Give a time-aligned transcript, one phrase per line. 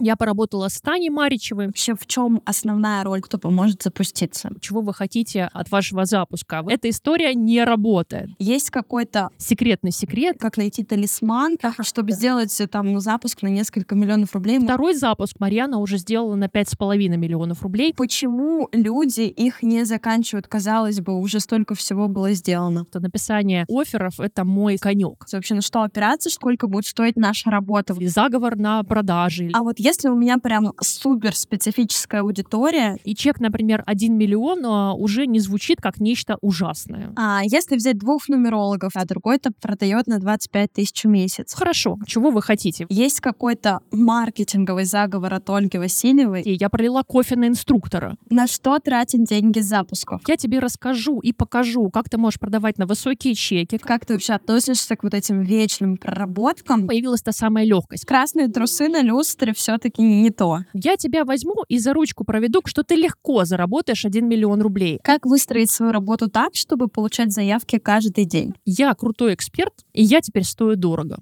[0.00, 1.66] Я поработала с Таней Маричевой.
[1.66, 4.50] Вообще, в чем основная роль, кто поможет запуститься?
[4.60, 6.64] Чего вы хотите от вашего запуска?
[6.66, 8.30] Эта история не работает.
[8.38, 14.34] Есть какой-то секретный секрет, как найти талисман, чтобы сделать там ну, запуск на несколько миллионов
[14.34, 14.58] рублей.
[14.58, 17.92] Второй запуск Марьяна уже сделала на пять с половиной миллионов рублей.
[17.94, 20.48] Почему люди их не заканчивают?
[20.48, 22.86] Казалось бы, уже столько всего было сделано.
[22.88, 25.26] Это написание офферов— это мой конек.
[25.30, 27.94] Вообще, на что опираться, сколько будет стоить наша работа.
[27.98, 29.50] И заговор на продажи.
[29.52, 32.96] А вот если у меня прям супер специфическая аудитория...
[33.04, 37.12] И чек, например, 1 миллион а, уже не звучит как нечто ужасное.
[37.16, 41.54] А если взять двух нумерологов, а другой-то продает на 25 тысяч в месяц.
[41.54, 41.98] Хорошо.
[42.06, 42.86] Чего вы хотите?
[42.88, 46.42] Есть какой-то маркетинговый заговор от Ольги Васильевой.
[46.42, 48.16] И я пролила кофе на инструктора.
[48.30, 50.22] На что тратить деньги с запусков?
[50.28, 53.78] Я тебе расскажу и покажу, как ты можешь продавать на высокие чеки.
[53.78, 56.86] Как ты вообще относишься к вот этим вечным проработкам?
[56.86, 58.04] Появилась та самая легкость.
[58.04, 60.60] Красные трусы на люстре все-таки не то.
[60.74, 64.98] Я тебя возьму и за ручку проведу, что ты легко заработаешь 1 миллион рублей.
[65.02, 68.54] Как выстроить свою работу так, чтобы получать заявки каждый день?
[68.66, 71.18] Я крутой эксперт, и я теперь стою дорого.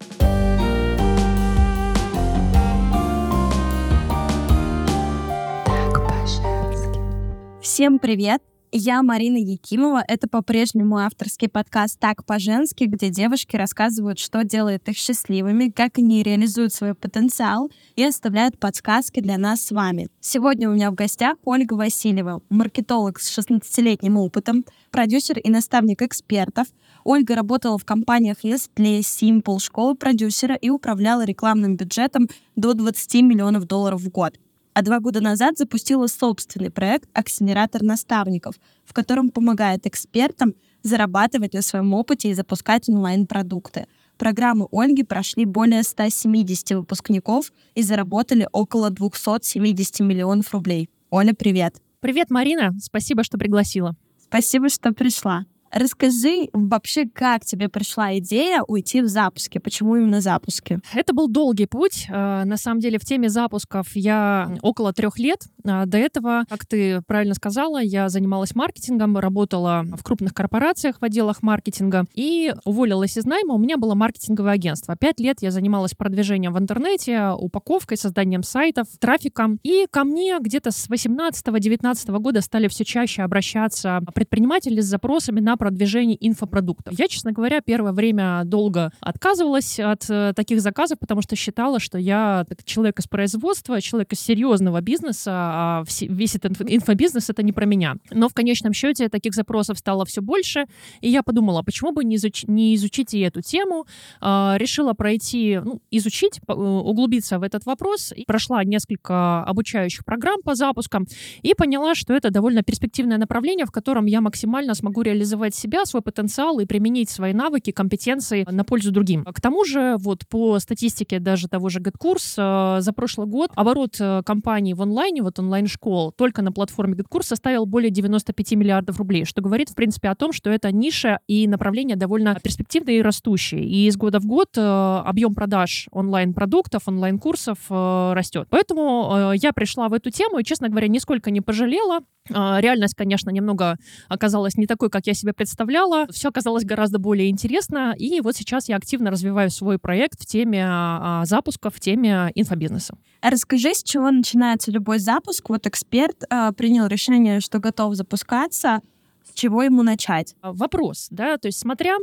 [7.62, 8.42] Всем привет!
[8.70, 10.04] Я Марина Якимова.
[10.06, 16.22] Это по-прежнему авторский подкаст «Так по-женски», где девушки рассказывают, что делает их счастливыми, как они
[16.22, 20.08] реализуют свой потенциал и оставляют подсказки для нас с вами.
[20.20, 26.66] Сегодня у меня в гостях Ольга Васильева, маркетолог с 16-летним опытом, продюсер и наставник экспертов.
[27.04, 33.64] Ольга работала в компаниях Nestle, Simple, школы продюсера и управляла рекламным бюджетом до 20 миллионов
[33.64, 34.34] долларов в год
[34.74, 41.62] а два года назад запустила собственный проект «Акселератор наставников», в котором помогает экспертам зарабатывать на
[41.62, 43.86] своем опыте и запускать онлайн-продукты.
[44.16, 50.88] Программы Ольги прошли более 170 выпускников и заработали около 270 миллионов рублей.
[51.10, 51.80] Оля, привет.
[52.00, 52.74] Привет, Марина.
[52.80, 53.96] Спасибо, что пригласила.
[54.28, 55.44] Спасибо, что пришла.
[55.70, 59.60] Расскажи вообще, как тебе пришла идея уйти в запуске?
[59.60, 60.80] Почему именно запуски?
[60.94, 62.06] Это был долгий путь.
[62.08, 65.40] Э, на самом деле в теме запусков я около трех лет.
[65.64, 71.04] А до этого, как ты правильно сказала, я занималась маркетингом, работала в крупных корпорациях в
[71.04, 73.54] отделах маркетинга и уволилась из найма.
[73.54, 74.96] У меня было маркетинговое агентство.
[74.96, 79.58] Пять лет я занималась продвижением в интернете, упаковкой, созданием сайтов, трафиком.
[79.62, 85.57] И ко мне где-то с 18-19 года стали все чаще обращаться предприниматели с запросами на
[85.58, 86.98] продвижение инфопродуктов.
[86.98, 91.98] Я, честно говоря, первое время долго отказывалась от э, таких заказов, потому что считала, что
[91.98, 97.66] я человек из производства, человек из серьезного бизнеса, а весь этот инфобизнес— это не про
[97.66, 97.96] меня.
[98.10, 100.66] Но в конечном счете таких запросов стало все больше,
[101.00, 103.86] и я подумала, почему бы не, изуч не изучить и эту тему.
[104.20, 108.12] Э, решила пройти, ну, изучить, э, углубиться в этот вопрос.
[108.14, 111.06] И прошла несколько обучающих программ по запускам
[111.42, 115.84] и поняла, что это довольно перспективное направление, в котором я максимально смогу реализовать реализовать себя,
[115.84, 119.24] свой потенциал и применить свои навыки, компетенции на пользу другим.
[119.24, 123.96] К тому же, вот по статистике даже того же GetCourse, э, за прошлый год оборот
[124.00, 129.24] э, компании в онлайне, вот онлайн-школ, только на платформе GetCourse составил более 95 миллиардов рублей,
[129.24, 133.64] что говорит, в принципе, о том, что это ниша и направление довольно перспективные и растущие.
[133.64, 138.48] И из года в год э, объем продаж онлайн-продуктов, онлайн-курсов растет.
[138.50, 142.00] Поэтому я пришла в эту тему и, честно говоря, нисколько не пожалела.
[142.28, 143.76] Реальность, конечно, немного
[144.08, 146.06] оказалась не такой, как я себе представляла.
[146.10, 147.94] Все оказалось гораздо более интересно.
[147.96, 152.98] И вот сейчас я активно развиваю свой проект в теме а, запуска, в теме инфобизнеса.
[153.22, 155.48] Расскажи, с чего начинается любой запуск.
[155.48, 158.82] Вот эксперт а, принял решение, что готов запускаться.
[159.24, 160.34] С чего ему начать?
[160.42, 161.96] Вопрос, да, то есть смотря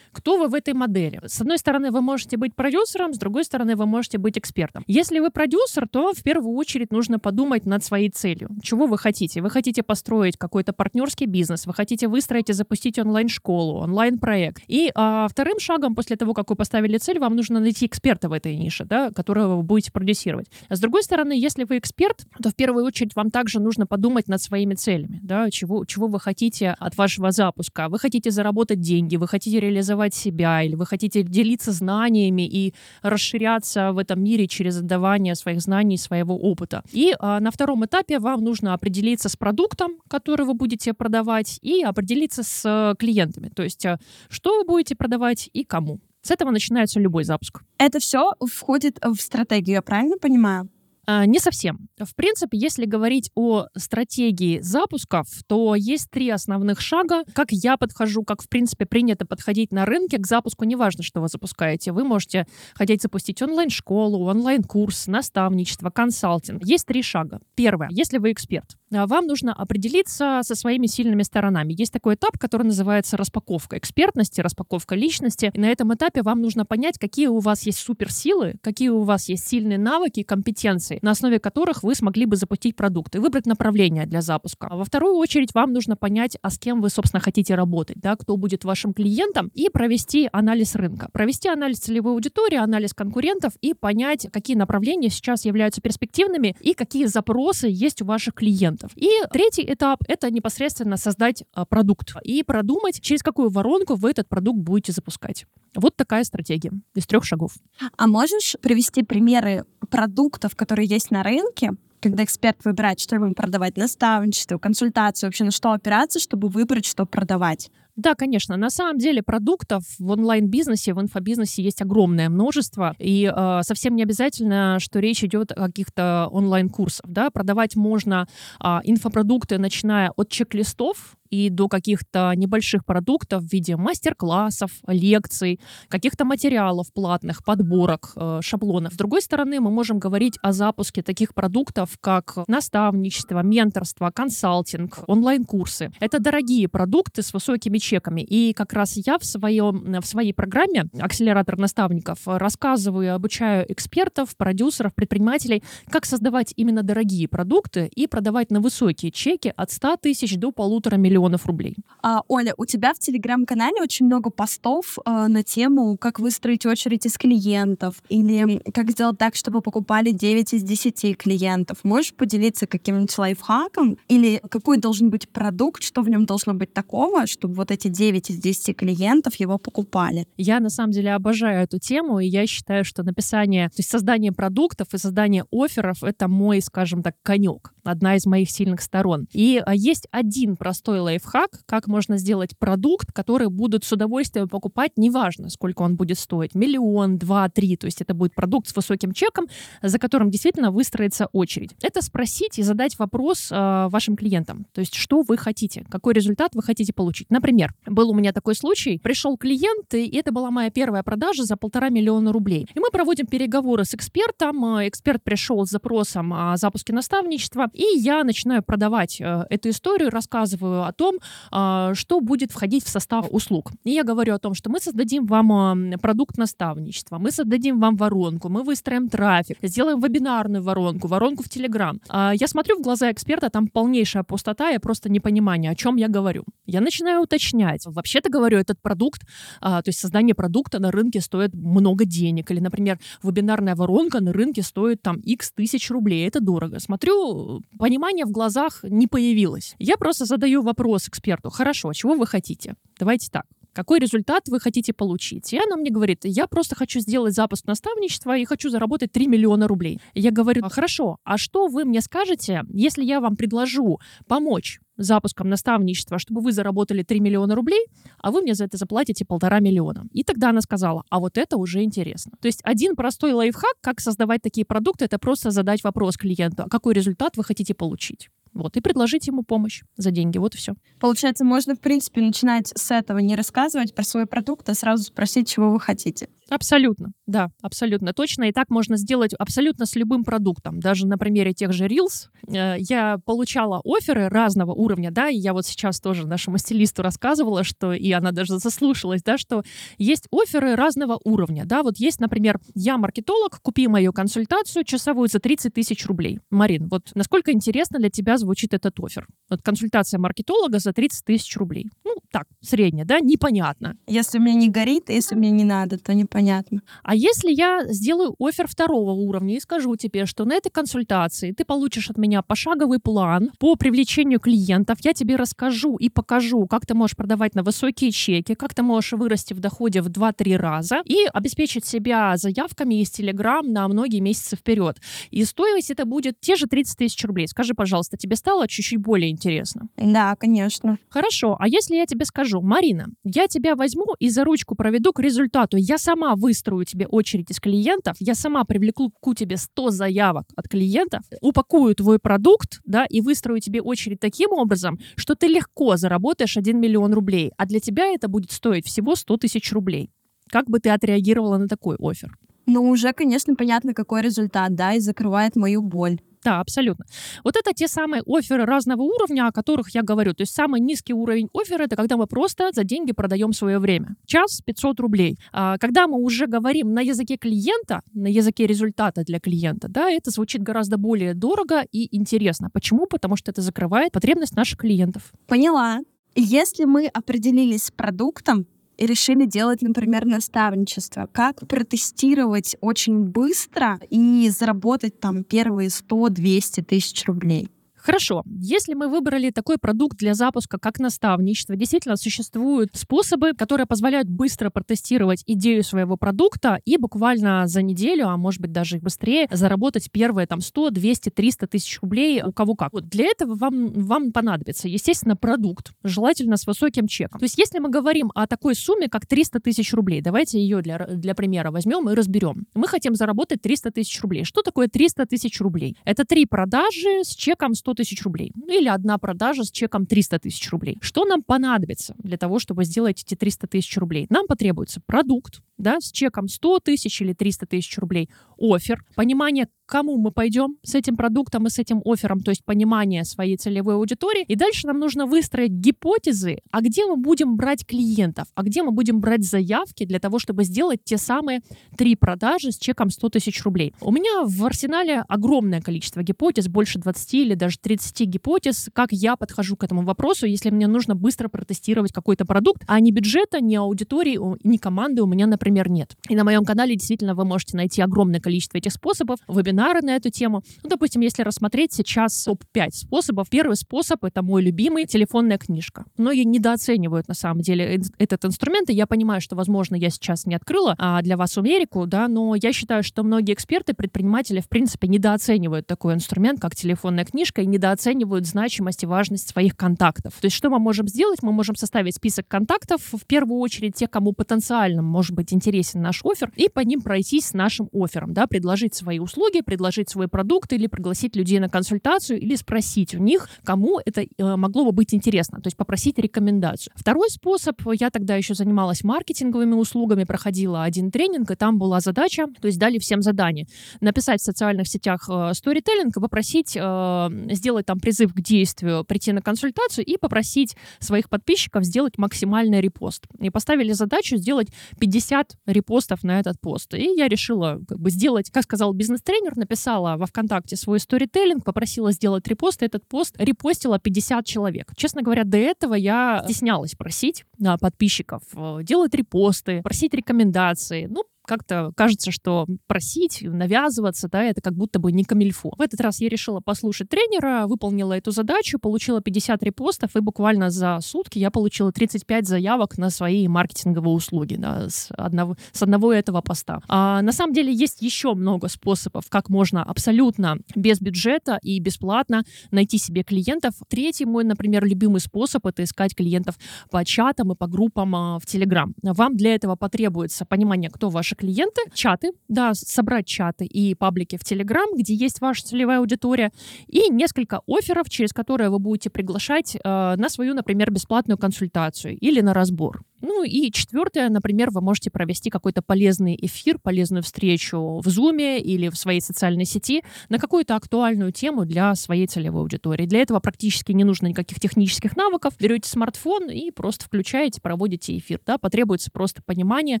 [0.16, 1.20] кто вы в этой модели.
[1.26, 4.82] С одной стороны, вы можете быть продюсером, с другой стороны, вы можете быть экспертом.
[4.86, 8.48] Если вы продюсер, то в первую очередь нужно подумать над своей целью.
[8.62, 9.42] Чего вы хотите?
[9.42, 14.62] Вы хотите построить какой-то партнерский бизнес, вы хотите выстроить и запустить онлайн-школу, онлайн-проект.
[14.68, 18.32] И а, вторым шагом после того, как вы поставили цель, вам нужно найти эксперта в
[18.32, 20.46] этой нише, да, которого вы будете продюсировать.
[20.70, 24.28] А с другой стороны, если вы эксперт, то в первую очередь вам также нужно подумать
[24.28, 27.90] над своими целями, да, чего, чего вы хотите от вашего запуска.
[27.90, 32.74] Вы хотите заработать деньги, вы хотите реализовать реализовать себя, или вы хотите делиться знаниями и
[33.02, 36.82] расширяться в этом мире через отдавание своих знаний, своего опыта.
[36.92, 41.82] И а, на втором этапе вам нужно определиться с продуктом, который вы будете продавать, и
[41.82, 43.48] определиться с а, клиентами.
[43.48, 43.98] То есть, а,
[44.28, 45.98] что вы будете продавать и кому.
[46.22, 47.62] С этого начинается любой запуск.
[47.78, 50.68] Это все входит в стратегию, я правильно понимаю?
[51.08, 51.88] А, не совсем.
[51.98, 57.22] В принципе, если говорить о стратегии запусков, то есть три основных шага.
[57.32, 61.28] Как я подхожу, как, в принципе, принято подходить на рынке к запуску, неважно, что вы
[61.28, 61.92] запускаете.
[61.92, 66.64] Вы можете хотеть запустить онлайн-школу, онлайн-курс, наставничество, консалтинг.
[66.64, 67.40] Есть три шага.
[67.54, 67.88] Первое.
[67.92, 71.72] Если вы эксперт, а, вам нужно определиться со своими сильными сторонами.
[71.72, 75.50] Есть такой этап, который называется распаковка экспертности, распаковка личности.
[75.54, 79.28] И на этом этапе вам нужно понять, какие у вас есть суперсилы, какие у вас
[79.28, 83.46] есть сильные навыки и компетенции, на основе которых вы смогли бы запустить продукт и выбрать
[83.46, 84.68] направление для запуска.
[84.70, 88.16] А во вторую очередь вам нужно понять, а с кем вы, собственно, хотите работать, да,
[88.16, 93.74] кто будет вашим клиентом, и провести анализ рынка, провести анализ целевой аудитории, анализ конкурентов и
[93.74, 98.90] понять, какие направления сейчас являются перспективными и какие запросы есть у ваших клиентов.
[98.96, 104.28] И третий этап— это непосредственно создать а, продукт и продумать, через какую воронку вы этот
[104.28, 105.46] продукт будете запускать.
[105.74, 107.52] Вот такая стратегия из трех шагов.
[107.96, 113.76] А можешь привести примеры продуктов, которые есть на рынке, когда эксперт выбирает, что ему продавать,
[113.76, 117.70] наставничество, консультацию, вообще на что опираться, чтобы выбрать, что продавать?
[117.96, 118.56] Да, конечно.
[118.58, 122.94] На самом деле продуктов в онлайн-бизнесе, в инфобизнесе есть огромное множество.
[122.98, 127.06] И э, совсем не обязательно, что речь идет о каких-то онлайн-курсах.
[127.08, 127.30] Да?
[127.30, 128.28] Продавать можно
[128.62, 136.24] э, инфопродукты, начиная от чек-листов, и до каких-то небольших продуктов в виде мастер-классов, лекций, каких-то
[136.24, 138.94] материалов платных, подборок, э, шаблонов.
[138.94, 145.92] С другой стороны, мы можем говорить о запуске таких продуктов, как наставничество, менторство, консалтинг, онлайн-курсы.
[146.00, 148.20] Это дорогие продукты с высокими чеками.
[148.20, 154.36] И как раз я в, своем, в своей программе «Акселератор наставников» рассказываю и обучаю экспертов,
[154.36, 160.36] продюсеров, предпринимателей, как создавать именно дорогие продукты и продавать на высокие чеки от 100 тысяч
[160.36, 161.76] до полутора миллионов миллионов рублей.
[162.02, 167.06] А, Оля, у тебя в Телеграм-канале очень много постов э, на тему, как выстроить очередь
[167.06, 171.78] из клиентов или как сделать так, чтобы покупали 9 из 10 клиентов.
[171.82, 173.96] Можешь поделиться каким-нибудь лайфхаком?
[174.08, 178.30] Или какой должен быть продукт, что в нем должно быть такого, чтобы вот эти 9
[178.30, 180.26] из 10 клиентов его покупали?
[180.36, 184.32] Я на самом деле обожаю эту тему, и я считаю, что написание, то есть создание
[184.32, 189.26] продуктов и создание офферов— это мой, скажем так, конек, одна из моих сильных сторон.
[189.32, 194.92] И а, есть один простой лайфхак, как можно сделать продукт, который будут с удовольствием покупать,
[194.96, 199.12] неважно, сколько он будет стоить, миллион, два, три, то есть это будет продукт с высоким
[199.12, 199.46] чеком,
[199.82, 201.74] за которым действительно выстроится очередь.
[201.82, 206.54] Это спросить и задать вопрос э, вашим клиентам, то есть что вы хотите, какой результат
[206.54, 207.30] вы хотите получить.
[207.30, 211.56] Например, был у меня такой случай, пришел клиент, и это была моя первая продажа за
[211.56, 212.66] полтора миллиона рублей.
[212.74, 217.84] И мы проводим переговоры с экспертом, э, эксперт пришел с запросом о запуске наставничества, и
[217.98, 221.16] я начинаю продавать э, эту историю, рассказываю о том,
[221.50, 223.72] а, что будет входить в состав услуг.
[223.84, 228.48] И я говорю о том, что мы создадим вам продукт наставничества, мы создадим вам воронку,
[228.48, 232.00] мы выстроим трафик, сделаем вебинарную воронку, воронку в Телеграм.
[232.08, 236.08] А, я смотрю в глаза эксперта, там полнейшая пустота и просто непонимание, о чем я
[236.08, 236.44] говорю.
[236.66, 237.86] Я начинаю уточнять.
[237.86, 239.22] Вообще-то говорю, этот продукт,
[239.60, 242.50] а, то есть создание продукта на рынке стоит много денег.
[242.50, 246.26] Или, например, вебинарная воронка на рынке стоит там x тысяч рублей.
[246.26, 246.80] Это дорого.
[246.80, 249.74] Смотрю, понимание в глазах не появилось.
[249.78, 252.76] Я просто задаю вопрос, вопрос эксперту, хорошо, чего вы хотите?
[252.98, 253.44] Давайте так.
[253.72, 255.52] Какой результат вы хотите получить?
[255.52, 259.68] И она мне говорит, я просто хочу сделать запуск наставничества и хочу заработать 3 миллиона
[259.68, 260.00] рублей.
[260.14, 263.98] Я говорю, хорошо, а что вы мне скажете, если я вам предложу
[264.28, 267.86] помочь запуском наставничества, чтобы вы заработали 3 миллиона рублей,
[268.18, 270.06] а вы мне за это заплатите полтора миллиона.
[270.12, 272.32] И тогда она сказала, а вот это уже интересно.
[272.40, 276.68] То есть один простой лайфхак, как создавать такие продукты, это просто задать вопрос клиенту, а
[276.70, 278.30] какой результат вы хотите получить.
[278.56, 280.38] Вот, и предложить ему помощь за деньги.
[280.38, 280.74] Вот и все.
[280.98, 285.48] Получается, можно, в принципе, начинать с этого, не рассказывать про свой продукт, а сразу спросить,
[285.48, 286.28] чего вы хотите.
[286.48, 288.44] Абсолютно, да, абсолютно точно.
[288.44, 290.78] И так можно сделать абсолютно с любым продуктом.
[290.78, 295.52] Даже на примере тех же Reels э, я получала оферы разного уровня, да, и я
[295.52, 299.64] вот сейчас тоже нашему стилисту рассказывала, что, и она даже заслушалась, да, что
[299.98, 305.40] есть оферы разного уровня, да, вот есть, например, я маркетолог, купи мою консультацию часовую за
[305.40, 306.38] 30 тысяч рублей.
[306.50, 309.26] Марин, вот насколько интересно для тебя звучит этот офер?
[309.50, 311.90] Вот консультация маркетолога за 30 тысяч рублей.
[312.04, 313.96] Ну, так, средняя, да, непонятно.
[314.06, 316.82] Если мне не горит, если мне не надо, то не понятно.
[317.02, 321.64] А если я сделаю офер второго уровня и скажу тебе, что на этой консультации ты
[321.64, 326.92] получишь от меня пошаговый план по привлечению клиентов, я тебе расскажу и покажу, как ты
[326.92, 331.24] можешь продавать на высокие чеки, как ты можешь вырасти в доходе в 2-3 раза и
[331.32, 334.98] обеспечить себя заявками из Telegram на многие месяцы вперед.
[335.30, 337.48] И стоимость это будет те же 30 тысяч рублей.
[337.48, 339.88] Скажи, пожалуйста, тебе стало чуть-чуть более интересно?
[339.96, 340.98] Да, конечно.
[341.08, 341.56] Хорошо.
[341.58, 345.78] А если я тебе скажу, Марина, я тебя возьму и за ручку проведу к результату,
[345.78, 350.68] я сама сама выстрою тебе очередь из клиентов, я сама привлеку тебе 100 заявок от
[350.68, 356.56] клиентов, упакую твой продукт, да, и выстрою тебе очередь таким образом, что ты легко заработаешь
[356.56, 360.10] 1 миллион рублей, а для тебя это будет стоить всего 100 тысяч рублей.
[360.50, 362.36] Как бы ты отреагировала на такой офер?
[362.66, 366.18] Ну, уже, конечно, понятно, какой результат, да, и закрывает мою боль.
[366.46, 367.04] Да, абсолютно.
[367.42, 370.32] Вот это те самые оферы разного уровня, о которых я говорю.
[370.32, 374.14] То есть самый низкий уровень оффера— это когда мы просто за деньги продаем свое время.
[374.26, 375.38] Час 500 рублей.
[375.52, 380.30] А когда мы уже говорим на языке клиента, на языке результата для клиента, да, это
[380.30, 382.70] звучит гораздо более дорого и интересно.
[382.72, 383.06] Почему?
[383.06, 385.32] Потому что это закрывает потребность наших клиентов.
[385.48, 385.98] Поняла.
[386.36, 391.28] Если мы определились с продуктом, и решили делать, например, наставничество.
[391.32, 397.70] Как протестировать очень быстро и заработать там первые 100-200 тысяч рублей?
[398.06, 404.28] Хорошо, если мы выбрали такой продукт для запуска, как наставничество, действительно существуют способы, которые позволяют
[404.28, 409.48] быстро протестировать идею своего продукта и буквально за неделю, а может быть даже и быстрее,
[409.50, 412.92] заработать первые там 100, 200, 300 тысяч рублей у кого как.
[412.92, 417.40] Вот для этого вам, вам понадобится, естественно, продукт, желательно с высоким чеком.
[417.40, 420.98] То есть если мы говорим о такой сумме, как 300 тысяч рублей, давайте ее для,
[421.08, 422.66] для примера возьмем и разберем.
[422.74, 424.44] Мы хотим заработать 300 тысяч рублей.
[424.44, 425.96] Что такое 300 тысяч рублей?
[426.04, 428.52] Это три продажи с чеком 100 тысяч рублей.
[428.54, 430.98] Ну, или одна продажа с чеком 300 тысяч рублей.
[431.00, 434.26] Что нам понадобится для того, чтобы сделать эти 300 тысяч рублей?
[434.30, 440.18] Нам потребуется продукт, да, с чеком 100 тысяч или 300 тысяч рублей, офер, понимание, кому
[440.18, 444.44] мы пойдем с этим продуктом и с этим оффером, то есть понимание своей целевой аудитории.
[444.48, 448.90] И дальше нам нужно выстроить гипотезы, а где мы будем брать клиентов, а где мы
[448.90, 451.60] будем брать заявки для того, чтобы сделать те самые
[451.96, 453.94] три продажи с чеком 100 тысяч рублей.
[454.00, 459.36] У меня в арсенале огромное количество гипотез, больше 20 или даже 30 гипотез, как я
[459.36, 463.76] подхожу к этому вопросу, если мне нужно быстро протестировать какой-то продукт, а ни бюджета, ни
[463.76, 466.16] аудитории, ни команды у меня, например, нет.
[466.28, 470.30] И на моем канале действительно вы можете найти огромное количество этих способов, вебинары на эту
[470.30, 470.62] тему.
[470.84, 476.04] Ну, допустим, если рассмотреть сейчас топ-5 способов, первый способ— это мой любимый— телефонная книжка.
[476.16, 480.54] Многие недооценивают, на самом деле, этот инструмент, и я понимаю, что, возможно, я сейчас не
[480.54, 485.08] открыла а, для вас Америку, да, но я считаю, что многие эксперты, предприниматели, в принципе,
[485.08, 490.34] недооценивают такой инструмент, как телефонная книжка, и недооценивают значимость и важность своих контактов.
[490.40, 491.42] То есть что мы можем сделать?
[491.42, 496.24] Мы можем составить список контактов, в первую очередь тех, кому потенциально может быть интересен наш
[496.24, 500.70] офер, и по ним пройтись с нашим оффером, да, предложить свои услуги, предложить свой продукт
[500.74, 505.14] или пригласить людей на консультацию или спросить у них, кому это э, могло бы быть
[505.14, 506.92] интересно, то есть попросить рекомендацию.
[506.94, 512.46] Второй способ, я тогда еще занималась маркетинговыми услугами, проходила один тренинг, и там была задача,
[512.60, 513.66] то есть дали всем задание,
[514.02, 519.40] написать в социальных сетях э, сторителлинг, попросить э, сделать там призыв к действию, прийти на
[519.40, 523.24] консультацию и попросить своих подписчиков сделать максимальный репост.
[523.40, 524.68] И поставили задачу сделать
[525.00, 526.92] 50 репостов на этот пост.
[526.92, 532.12] И я решила как бы сделать, как сказал бизнес-тренер, написала во ВКонтакте свой сторителлинг, попросила
[532.12, 534.92] сделать репост, и этот пост репостила 50 человек.
[534.96, 541.06] Честно говоря, до этого я стеснялась просить а, подписчиков э, делать репосты, просить рекомендации.
[541.06, 545.72] Ну, как-то кажется, что просить, навязываться, да, это как будто бы не камильфо.
[545.76, 550.70] В этот раз я решила послушать тренера, выполнила эту задачу, получила 50 репостов, и буквально
[550.70, 556.12] за сутки я получила 35 заявок на свои маркетинговые услуги да, с, одного, с одного
[556.12, 556.80] этого поста.
[556.88, 562.42] А, на самом деле есть еще много способов, как можно абсолютно без бюджета и бесплатно
[562.70, 563.74] найти себе клиентов.
[563.88, 566.56] Третий мой, например, любимый способ— это искать клиентов
[566.90, 568.92] по чатам и по группам а, в Telegram.
[569.02, 574.42] Вам для этого потребуется понимание, кто ваши клиенты, чаты, да, собрать чаты и паблики в
[574.42, 576.52] Telegram, где есть ваша целевая аудитория,
[576.86, 582.40] и несколько офферов, через которые вы будете приглашать э, на свою, например, бесплатную консультацию или
[582.40, 583.02] на разбор.
[583.20, 588.88] Ну и четвертое, например, вы можете провести какой-то полезный эфир, полезную встречу в Zoom или
[588.88, 593.06] в своей социальной сети на какую-то актуальную тему для своей целевой аудитории.
[593.06, 595.54] Для этого практически не нужно никаких технических навыков.
[595.58, 598.40] Берете смартфон и просто включаете, проводите эфир.
[598.44, 598.58] Да?
[598.58, 600.00] Потребуется просто понимание,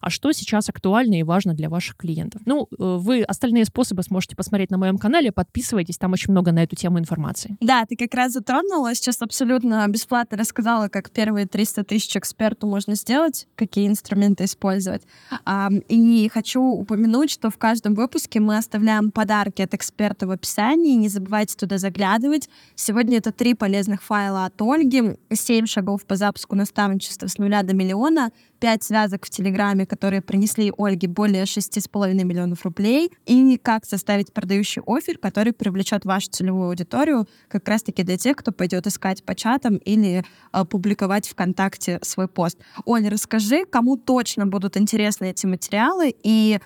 [0.00, 2.42] а что сейчас актуально и важно для ваших клиентов.
[2.44, 6.62] Ну, э, вы остальные способы сможете посмотреть на моем канале, подписывайтесь, там очень много на
[6.62, 7.56] эту тему информации.
[7.60, 12.96] Да, ты как раз затронула, сейчас абсолютно бесплатно рассказала, как первые 300 тысяч эксперту можно
[12.96, 15.02] сделать, какие инструменты использовать.
[15.88, 20.96] И хочу упомянуть, что в каждом выпуске мы оставляем подарки от эксперта в описании.
[20.96, 22.48] Не забывайте туда заглядывать.
[22.74, 27.74] Сегодня это три полезных файла от Ольги, семь шагов по запуску наставничества с нуля до
[27.74, 28.32] миллиона,
[28.64, 34.80] пять связок в Телеграме, которые принесли Ольге более 6,5 миллионов рублей, и как составить продающий
[34.86, 39.76] офер, который привлечет вашу целевую аудиторию как раз-таки для тех, кто пойдет искать по чатам
[39.76, 42.56] или э, публиковать ВКонтакте свой пост.
[42.86, 46.58] Оля, расскажи, кому точно будут интересны эти материалы, и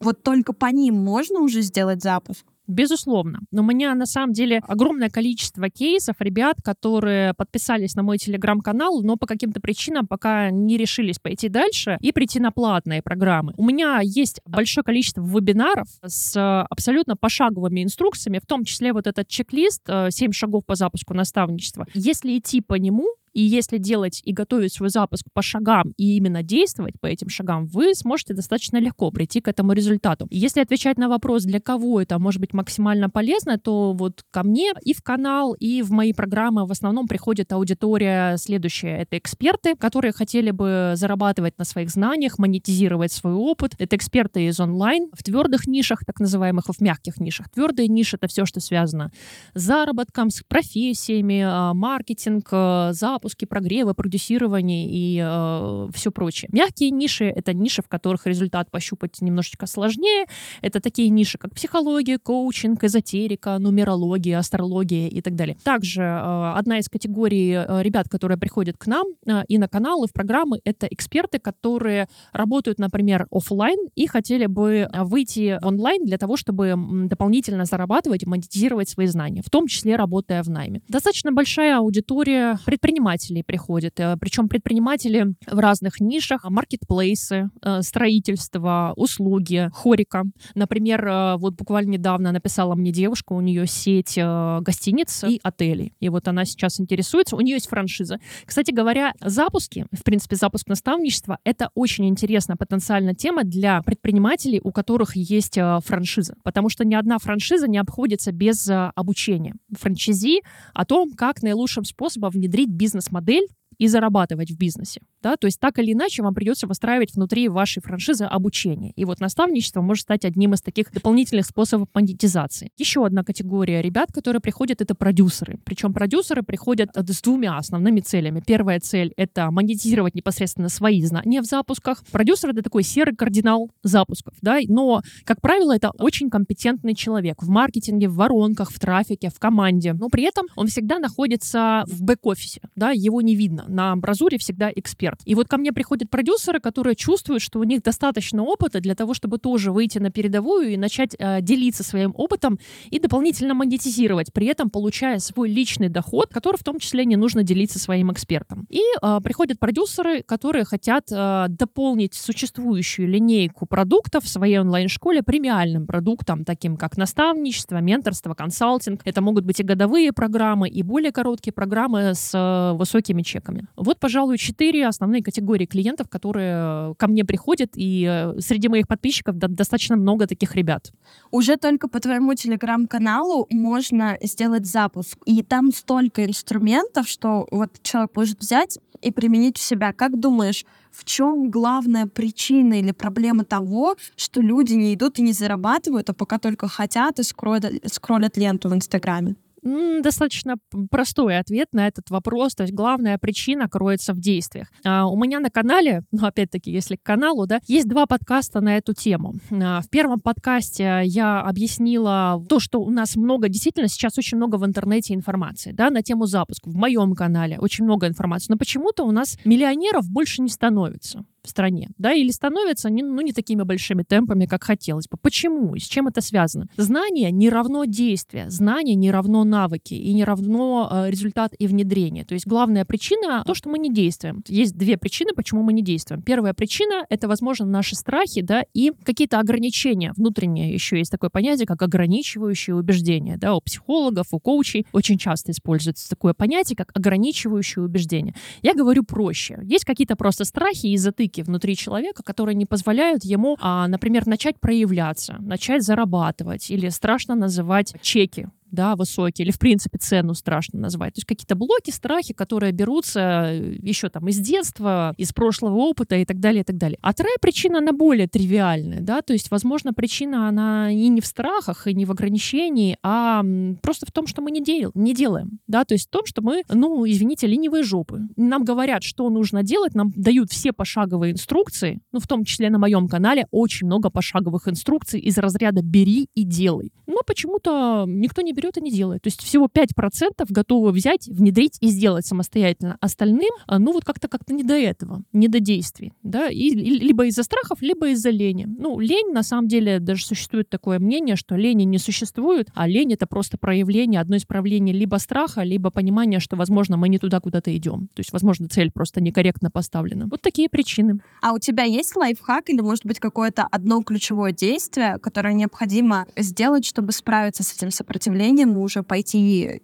[0.00, 2.44] вот только по ним можно уже сделать запуск?
[2.68, 3.40] Безусловно.
[3.50, 9.02] Но у меня на самом деле огромное количество кейсов ребят, которые подписались на мой телеграм-канал,
[9.02, 13.54] но по каким-то причинам пока не решились пойти дальше и прийти на платные программы.
[13.56, 19.28] У меня есть большое количество вебинаров с абсолютно пошаговыми инструкциями, в том числе вот этот
[19.28, 21.86] чек-лист «7 э, шагов по запуску наставничества».
[21.94, 23.08] Если идти по нему,
[23.38, 27.66] и если делать и готовить свой запуск по шагам и именно действовать по этим шагам,
[27.66, 30.26] вы сможете достаточно легко прийти к этому результату.
[30.30, 34.72] Если отвечать на вопрос, для кого это может быть максимально полезно, то вот ко мне
[34.82, 39.02] и в канал, и в мои программы в основном приходит аудитория следующая.
[39.02, 43.76] Это эксперты, которые хотели бы зарабатывать на своих знаниях, монетизировать свой опыт.
[43.78, 47.48] Это эксперты из онлайн в твердых нишах, так называемых, в мягких нишах.
[47.50, 49.12] Твердые ниши— это все, что связано
[49.54, 56.48] с заработком, с профессиями, а, маркетинг, а, запуск запуски, прогревы, продюсирование и э, все прочее.
[56.52, 60.26] Мягкие ниши— это ниши, в которых результат пощупать немножечко сложнее.
[60.62, 65.56] Это такие ниши, как психология, коучинг, эзотерика, нумерология, астрология и так далее.
[65.62, 70.06] Также э, одна из категорий э, ребят, которые приходят к нам э, и на каналы,
[70.06, 76.36] в программы, это эксперты, которые работают, например, офлайн и хотели бы выйти онлайн для того,
[76.36, 76.74] чтобы
[77.08, 80.80] дополнительно зарабатывать и монетизировать свои знания, в том числе работая в найме.
[80.88, 84.00] Достаточно большая аудитория предпринимателей, предпринимателей приходит.
[84.00, 90.24] Э, Причем предприниматели в разных нишах, маркетплейсы, э, строительство, услуги, хорика.
[90.54, 95.92] Например, э, вот буквально недавно написала мне девушка, у нее сеть гостиниц и отелей.
[96.00, 98.18] И вот она сейчас интересуется, у нее есть франшиза.
[98.44, 104.72] Кстати говоря, запуски, в принципе, запуск наставничества, это очень интересная потенциальная тема для предпринимателей, у
[104.72, 106.34] которых есть франшиза.
[106.42, 109.54] Потому что ни одна франшиза не обходится без обучения.
[109.72, 110.42] Франчизи
[110.74, 115.00] о том, как наилучшим способом внедрить бизнес бизнес-модель и зарабатывать в бизнесе.
[115.22, 115.36] Да?
[115.36, 118.92] То есть так или иначе вам придется выстраивать внутри вашей франшизы обучение.
[118.96, 122.70] И вот наставничество может стать одним из таких дополнительных способов монетизации.
[122.76, 125.58] Еще одна категория ребят, которые приходят, это продюсеры.
[125.64, 128.42] Причем продюсеры приходят с двумя основными целями.
[128.44, 132.04] Первая цель— это монетизировать непосредственно свои знания в запусках.
[132.10, 134.34] Продюсер— это такой серый кардинал запусков.
[134.42, 134.58] Да?
[134.68, 139.92] Но, как правило, это очень компетентный человек в маркетинге, в воронках, в трафике, в команде.
[139.92, 142.60] Но при этом он всегда находится в бэк-офисе.
[142.74, 142.90] Да?
[142.90, 145.20] Его не видно на амбразуре всегда эксперт.
[145.24, 149.14] И вот ко мне приходят продюсеры, которые чувствуют, что у них достаточно опыта для того,
[149.14, 152.58] чтобы тоже выйти на передовую и начать э, делиться своим опытом
[152.90, 157.42] и дополнительно монетизировать, при этом получая свой личный доход, который в том числе не нужно
[157.42, 158.66] делиться своим экспертом.
[158.70, 165.86] И э, приходят продюсеры, которые хотят э, дополнить существующую линейку продуктов в своей онлайн-школе премиальным
[165.86, 169.02] продуктом, таким как наставничество, менторство, консалтинг.
[169.04, 173.68] Это могут быть и годовые программы, и более короткие программы с э, высокими чеками клиентами.
[173.76, 179.36] Вот, пожалуй, четыре основные категории клиентов, которые ко мне приходят, и э, среди моих подписчиков
[179.36, 180.92] достаточно много таких ребят.
[181.30, 188.10] Уже только по твоему телеграм-каналу можно сделать запуск, и там столько инструментов, что вот человек
[188.14, 189.92] может взять и применить в себя.
[189.92, 195.32] Как думаешь, в чем главная причина или проблема того, что люди не идут и не
[195.32, 199.36] зарабатывают, а пока только хотят и скроллят, скроллят ленту в Инстаграме?
[199.62, 200.56] Достаточно
[200.90, 202.54] простой ответ на этот вопрос.
[202.54, 204.68] То есть главная причина кроется в действиях.
[204.84, 208.76] А, у меня на канале, ну опять-таки, если к каналу, да, есть два подкаста на
[208.76, 209.34] эту тему.
[209.50, 214.56] А, в первом подкасте я объяснила то, что у нас много, действительно, сейчас очень много
[214.56, 216.68] в интернете информации, да, на тему запуска.
[216.70, 218.52] В моем канале очень много информации.
[218.52, 223.32] Но почему-то у нас миллионеров больше не становится стране, да, или становятся не, ну, не
[223.32, 225.16] такими большими темпами, как хотелось бы.
[225.20, 226.66] Почему и с чем это связано?
[226.76, 232.24] Знание не равно действие, знание не равно навыки и не равно э, результат и внедрение.
[232.24, 234.42] То есть главная причина— то, что мы не действуем.
[234.48, 236.22] Есть две причины, почему мы не действуем.
[236.22, 240.72] Первая причина— это, возможно, наши страхи, да, и какие-то ограничения внутренние.
[240.72, 246.08] Еще есть такое понятие, как ограничивающие убеждения, да, у психологов, у коучей очень часто используется
[246.08, 248.34] такое понятие, как ограничивающие убеждения.
[248.62, 249.60] Я говорю проще.
[249.64, 254.26] Есть какие-то просто страхи и затыки рамки внутри человека, которые не позволяют ему, а, например,
[254.26, 260.78] начать проявляться, начать зарабатывать или страшно называть чеки да, высокие, или, в принципе, цену страшно
[260.78, 261.14] назвать.
[261.14, 266.16] То есть какие-то блоки, страхи, которые берутся э, еще там из детства, из прошлого опыта
[266.16, 266.98] и так далее, и так далее.
[267.02, 271.26] А вторая причина, она более тривиальная, да, то есть, возможно, причина, она и не в
[271.26, 273.42] страхах, и не в ограничении, а
[273.82, 276.42] просто в том, что мы не, дел не делаем, да, то есть в том, что
[276.42, 278.22] мы, ну, извините, ленивые жопы.
[278.36, 282.78] Нам говорят, что нужно делать, нам дают все пошаговые инструкции, ну, в том числе на
[282.78, 286.92] моем канале очень много пошаговых инструкций из разряда «бери и делай».
[287.06, 289.22] Но почему-то никто не берет и не делает.
[289.22, 292.98] То есть всего 5% готовы взять, внедрить и сделать самостоятельно.
[293.00, 297.26] Остальным, а, ну, вот как-то как-то не до этого, не до действий, да, и, либо
[297.26, 298.66] из-за страхов, либо из-за лени.
[298.66, 303.12] Ну, лень, на самом деле, даже существует такое мнение, что лени не существует, а лень—
[303.14, 307.40] это просто проявление, одно из проявлений либо страха, либо понимания, что, возможно, мы не туда
[307.40, 308.08] куда-то идем.
[308.14, 310.26] То есть, возможно, цель просто некорректно поставлена.
[310.28, 311.20] Вот такие причины.
[311.42, 316.84] А у тебя есть лайфхак или, может быть, какое-то одно ключевое действие, которое необходимо сделать,
[316.84, 319.82] чтобы справиться с этим сопротивлением и уже пойти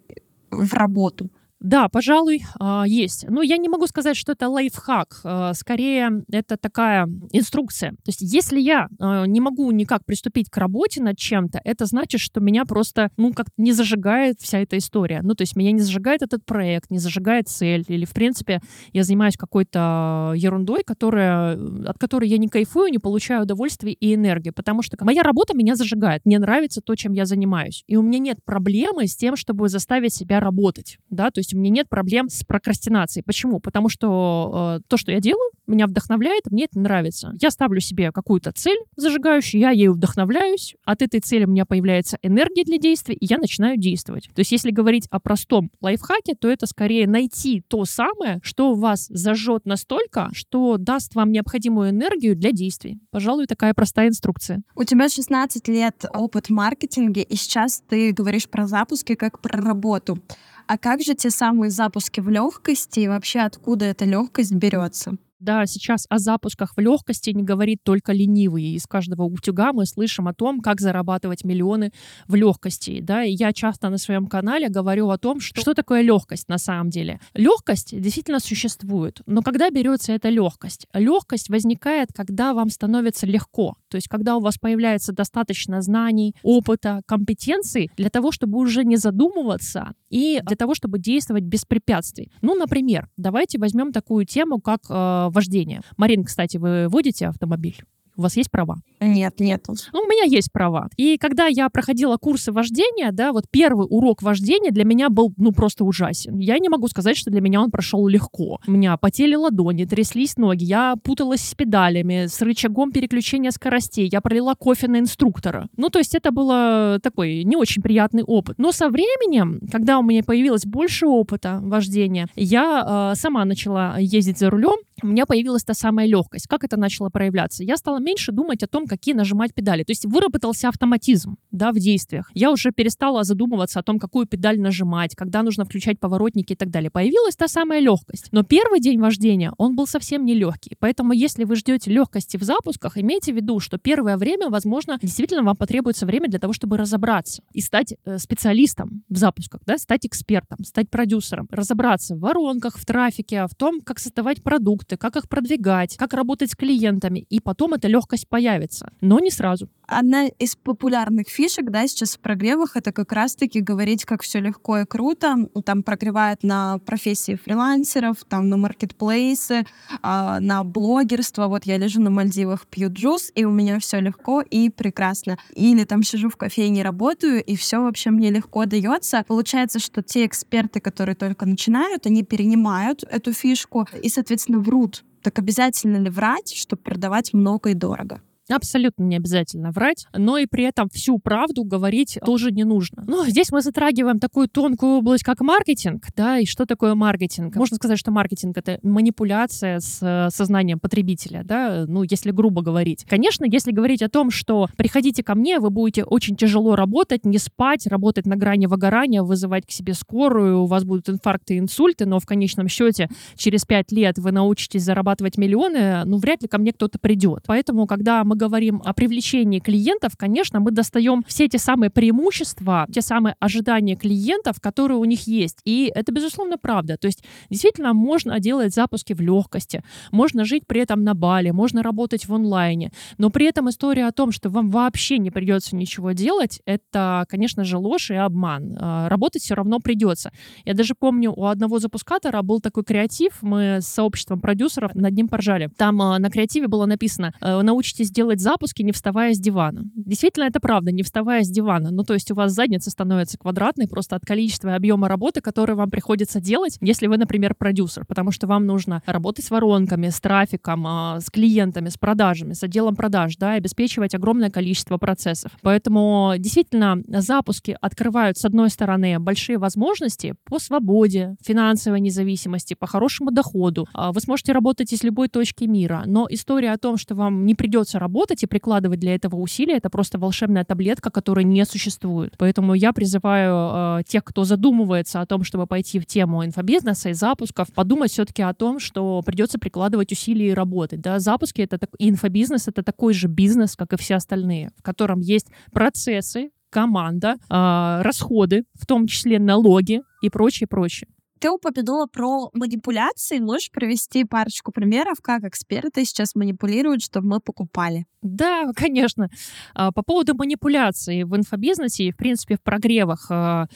[0.51, 1.29] в работу?
[1.65, 3.25] Да, пожалуй, а, есть.
[3.27, 5.21] Но я не могу сказать, что это лайфхак.
[5.23, 7.91] А, скорее, это такая инструкция.
[7.91, 12.21] То есть, если я а, не могу никак приступить к работе над чем-то, это значит,
[12.21, 15.21] что меня просто, ну, как не зажигает вся эта история.
[15.23, 17.83] Ну, то есть, меня не зажигает этот проект, не зажигает цель.
[17.87, 18.61] Или, в принципе,
[18.93, 24.51] я занимаюсь какой-то ерундой, которая, от которой я не кайфую, не получаю удовольствия и энергии.
[24.51, 26.21] Потому что моя работа меня зажигает.
[26.25, 27.83] Мне нравится то, чем я занимаюсь.
[27.87, 30.99] И у меня нет проблемы с тем, чтобы заставить себя работать.
[31.09, 33.23] Да, то есть у меня нет проблем с прокрастинацией.
[33.23, 33.59] Почему?
[33.59, 37.33] Потому что э, то, что я делаю, меня вдохновляет, мне это нравится.
[37.41, 42.17] Я ставлю себе какую-то цель зажигающую, я ею вдохновляюсь, от этой цели у меня появляется
[42.21, 44.29] энергия для действия, и я начинаю действовать.
[44.33, 49.07] То есть если говорить о простом лайфхаке, то это скорее найти то самое, что вас
[49.09, 52.99] зажжет настолько, что даст вам необходимую энергию для действий.
[53.11, 54.61] Пожалуй, такая простая инструкция.
[54.75, 59.61] У тебя 16 лет опыт в маркетинге, и сейчас ты говоришь про запуски как про
[59.61, 60.19] работу.
[60.67, 65.17] А как же те самые запуски в легкости и вообще откуда эта легкость берется?
[65.39, 68.63] Да, сейчас о запусках в легкости не говорит только ленивый.
[68.75, 71.91] Из каждого утюга мы слышим о том, как зарабатывать миллионы
[72.27, 73.01] в легкости.
[73.01, 76.57] Да, и я часто на своем канале говорю о том, что, что такое легкость на
[76.57, 77.19] самом деле.
[77.33, 80.87] Легкость действительно существует, но когда берется эта легкость?
[80.93, 83.75] Легкость возникает, когда вам становится легко.
[83.89, 88.97] То есть, когда у вас появляется достаточно знаний, опыта, компетенций для того, чтобы уже не
[88.97, 92.31] задумываться и для того, чтобы действовать без препятствий.
[92.41, 95.81] Ну, например, давайте возьмем такую тему, как э, вождения.
[95.97, 97.77] Марин, кстати, вы водите автомобиль?
[98.17, 98.77] У вас есть права?
[99.01, 99.65] Нет, нет.
[99.67, 100.89] Ну, у меня есть права.
[100.95, 105.51] И когда я проходила курсы вождения, да, вот первый урок вождения для меня был, ну,
[105.51, 106.39] просто ужасен.
[106.39, 108.59] Я не могу сказать, что для меня он прошел легко.
[108.67, 114.21] У меня потели ладони, тряслись ноги, я путалась с педалями, с рычагом переключения скоростей, я
[114.21, 115.67] пролила кофе на инструктора.
[115.75, 118.57] Ну, то есть это было такой не очень приятный опыт.
[118.57, 124.39] Но со временем, когда у меня появилось больше опыта вождения, я э, сама начала ездить
[124.39, 126.47] за рулем, у меня появилась та самая легкость.
[126.47, 127.63] Как это начало проявляться?
[127.63, 129.83] Я стала меньше думать о том, какие нажимать педали.
[129.83, 132.31] То есть выработался автоматизм да, в действиях.
[132.33, 136.69] Я уже перестала задумываться о том, какую педаль нажимать, когда нужно включать поворотники и так
[136.69, 136.89] далее.
[136.89, 138.29] Появилась та самая легкость.
[138.31, 140.75] Но первый день вождения, он был совсем не легкий.
[140.79, 145.43] Поэтому если вы ждете легкости в запусках, имейте в виду, что первое время, возможно, действительно
[145.43, 150.05] вам потребуется время для того, чтобы разобраться и стать э, специалистом в запусках, да, стать
[150.05, 154.43] экспертом, стать продюсером, разобраться в воронках, в трафике, в том, как создавать
[154.85, 157.25] продукты, как их продвигать, как работать с клиентами.
[157.31, 159.69] И потом эта легкость появится, но не сразу.
[159.87, 164.79] Одна из популярных фишек, да, сейчас в прогревах, это как раз-таки говорить, как все легко
[164.79, 165.35] и круто.
[165.63, 169.65] Там прогревают на профессии фрилансеров, там на маркетплейсы,
[170.01, 171.47] а, на блогерство.
[171.47, 175.37] Вот я лежу на Мальдивах, пью джус, и у меня все легко и прекрасно.
[175.53, 179.23] Или там сижу в кофейне, работаю, и все вообще мне легко дается.
[179.27, 185.03] Получается, что те эксперты, которые только начинают, они перенимают эту фишку и, соответственно, врут.
[185.21, 188.21] Так обязательно ли врать, чтобы продавать много и дорого?
[188.49, 193.03] Абсолютно не обязательно врать, но и при этом всю правду говорить тоже не нужно.
[193.07, 197.55] Ну, здесь мы затрагиваем такую тонкую область, как маркетинг, да, и что такое маркетинг?
[197.55, 203.05] Можно сказать, что маркетинг— это манипуляция с э, сознанием потребителя, да, ну, если грубо говорить.
[203.09, 207.39] Конечно, если говорить о том, что приходите ко мне, вы будете очень тяжело работать, не
[207.39, 212.05] спать, работать на грани выгорания, вызывать к себе скорую, у вас будут инфаркты и инсульты,
[212.05, 216.59] но в конечном счете через пять лет вы научитесь зарабатывать миллионы, ну, вряд ли ко
[216.59, 217.43] мне кто-то придет.
[217.47, 222.85] Поэтому, когда мы мы говорим о привлечении клиентов, конечно, мы достаем все те самые преимущества,
[222.91, 225.59] те самые ожидания клиентов, которые у них есть.
[225.63, 226.97] И это, безусловно, правда.
[226.97, 231.81] То есть действительно можно делать запуски в легкости, можно жить при этом на Бали, можно
[231.81, 236.11] работать в онлайне, но при этом история о том, что вам вообще не придется ничего
[236.11, 238.77] делать, это, конечно же, ложь и обман.
[238.77, 240.31] А, работать все равно придется.
[240.65, 245.29] Я даже помню, у одного запускатора был такой креатив, мы с сообществом продюсеров над ним
[245.29, 245.69] поржали.
[245.77, 249.83] Там а, на креативе было написано «Э, «Научитесь делать запуски, не вставая с дивана».
[249.95, 251.91] Действительно, это правда, не вставая с дивана.
[251.91, 255.75] Ну, то есть у вас задница становится квадратной просто от количества и объема работы, которые
[255.75, 260.19] вам приходится делать, если вы, например, продюсер, потому что вам нужно работать с воронками, с
[260.19, 265.51] трафиком, а, с клиентами, с продажами, с отделом продаж, да, обеспечивать огромное количество процессов.
[265.61, 273.31] Поэтому действительно запуски открывают, с одной стороны, большие возможности по свободе, финансовой независимости, по хорошему
[273.31, 273.87] доходу.
[273.93, 277.55] А, вы сможете работать из любой точки мира, но история о том, что вам не
[277.55, 282.33] придется работать и прикладывать для этого усилия, это просто волшебная таблетка, которая не существует.
[282.37, 287.13] Поэтому я призываю э, тех, кто задумывается о том, чтобы пойти в тему инфобизнеса и
[287.13, 291.01] запусков, подумать все-таки о том, что придется прикладывать усилия и работать.
[291.01, 291.19] Да?
[291.19, 295.47] Запуски это так, инфобизнес это такой же бизнес, как и все остальные, в котором есть
[295.71, 301.07] процессы, команда, э, расходы, в том числе налоги и прочее, прочее.
[301.39, 303.39] Ты упомянула про манипуляции.
[303.39, 308.05] Можешь привести парочку примеров, как эксперты сейчас манипулируют, чтобы мы покупали?
[308.21, 309.29] Да, конечно.
[309.73, 313.67] А, по поводу манипуляций в инфобизнесе и, в принципе, в прогревах а,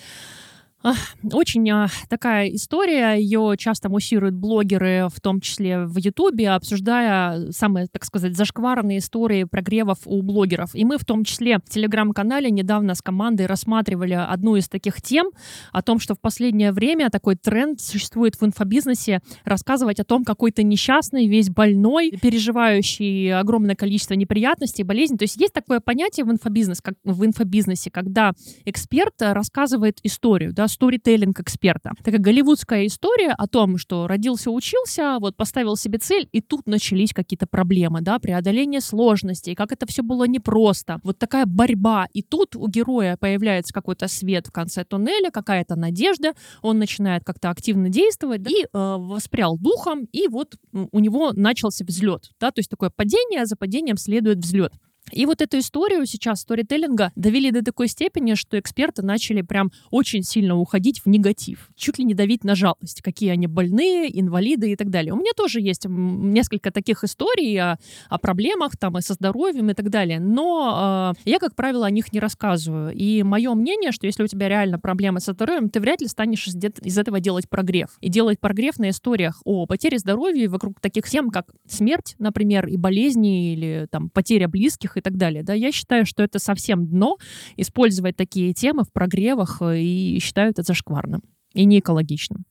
[1.34, 7.88] очень а, такая история, ее часто муссируют блогеры, в том числе в Ютубе, обсуждая самые,
[7.88, 10.74] так сказать, зашкварные истории прогревов у блогеров.
[10.74, 15.32] И мы в том числе в Телеграм-канале недавно с командой рассматривали одну из таких тем,
[15.74, 20.52] о том, что в последнее время такой тренд существует в инфобизнесе, рассказывать о том, какой
[20.52, 25.18] то несчастный, весь больной, переживающий огромное количество неприятностей, болезней.
[25.18, 28.32] То есть есть такое понятие в, инфобизнес, как, в инфобизнесе, когда
[28.63, 31.92] эксперт рассказывает историю, да, сторителлинг эксперта.
[32.04, 37.14] Такая голливудская история о том, что родился, учился, вот поставил себе цель, и тут начались
[37.14, 41.00] какие-то проблемы, да, преодоление сложностей, как это все было непросто.
[41.04, 42.08] Вот такая борьба.
[42.14, 47.50] И тут у героя появляется какой-то свет в конце туннеля, какая-то надежда, он начинает как-то
[47.50, 52.60] активно действовать да, и э, воспрял духом, и вот у него начался взлет, да, то
[52.60, 54.74] есть такое падение, за падением следует взлет.
[55.12, 60.24] И вот эту историю сейчас сторителлинга довели до такой степени, что эксперты начали прям очень
[60.24, 64.76] сильно уходить в негатив, чуть ли не давить на жалость, какие они больные, инвалиды и
[64.76, 65.13] так далее.
[65.13, 67.78] У меня тоже есть несколько таких историй о,
[68.10, 71.91] о проблемах там и со здоровьем и так далее, но э, я, как правило, о
[71.91, 72.93] них не рассказываю.
[72.93, 76.48] И мое мнение, что если у тебя реально проблемы со здоровьем, ты вряд ли станешь
[76.48, 77.89] из, из этого делать прогрев.
[78.02, 82.78] И делать прогрев на историях о потере здоровья вокруг таких тем, как смерть, например, и
[82.78, 85.44] болезни, или там потеря близких и так далее.
[85.44, 87.18] Да, я считаю, что это совсем дно
[87.58, 91.22] использовать такие темы в прогревах э, и считаю это зашкварным
[91.54, 92.46] и не экологичным.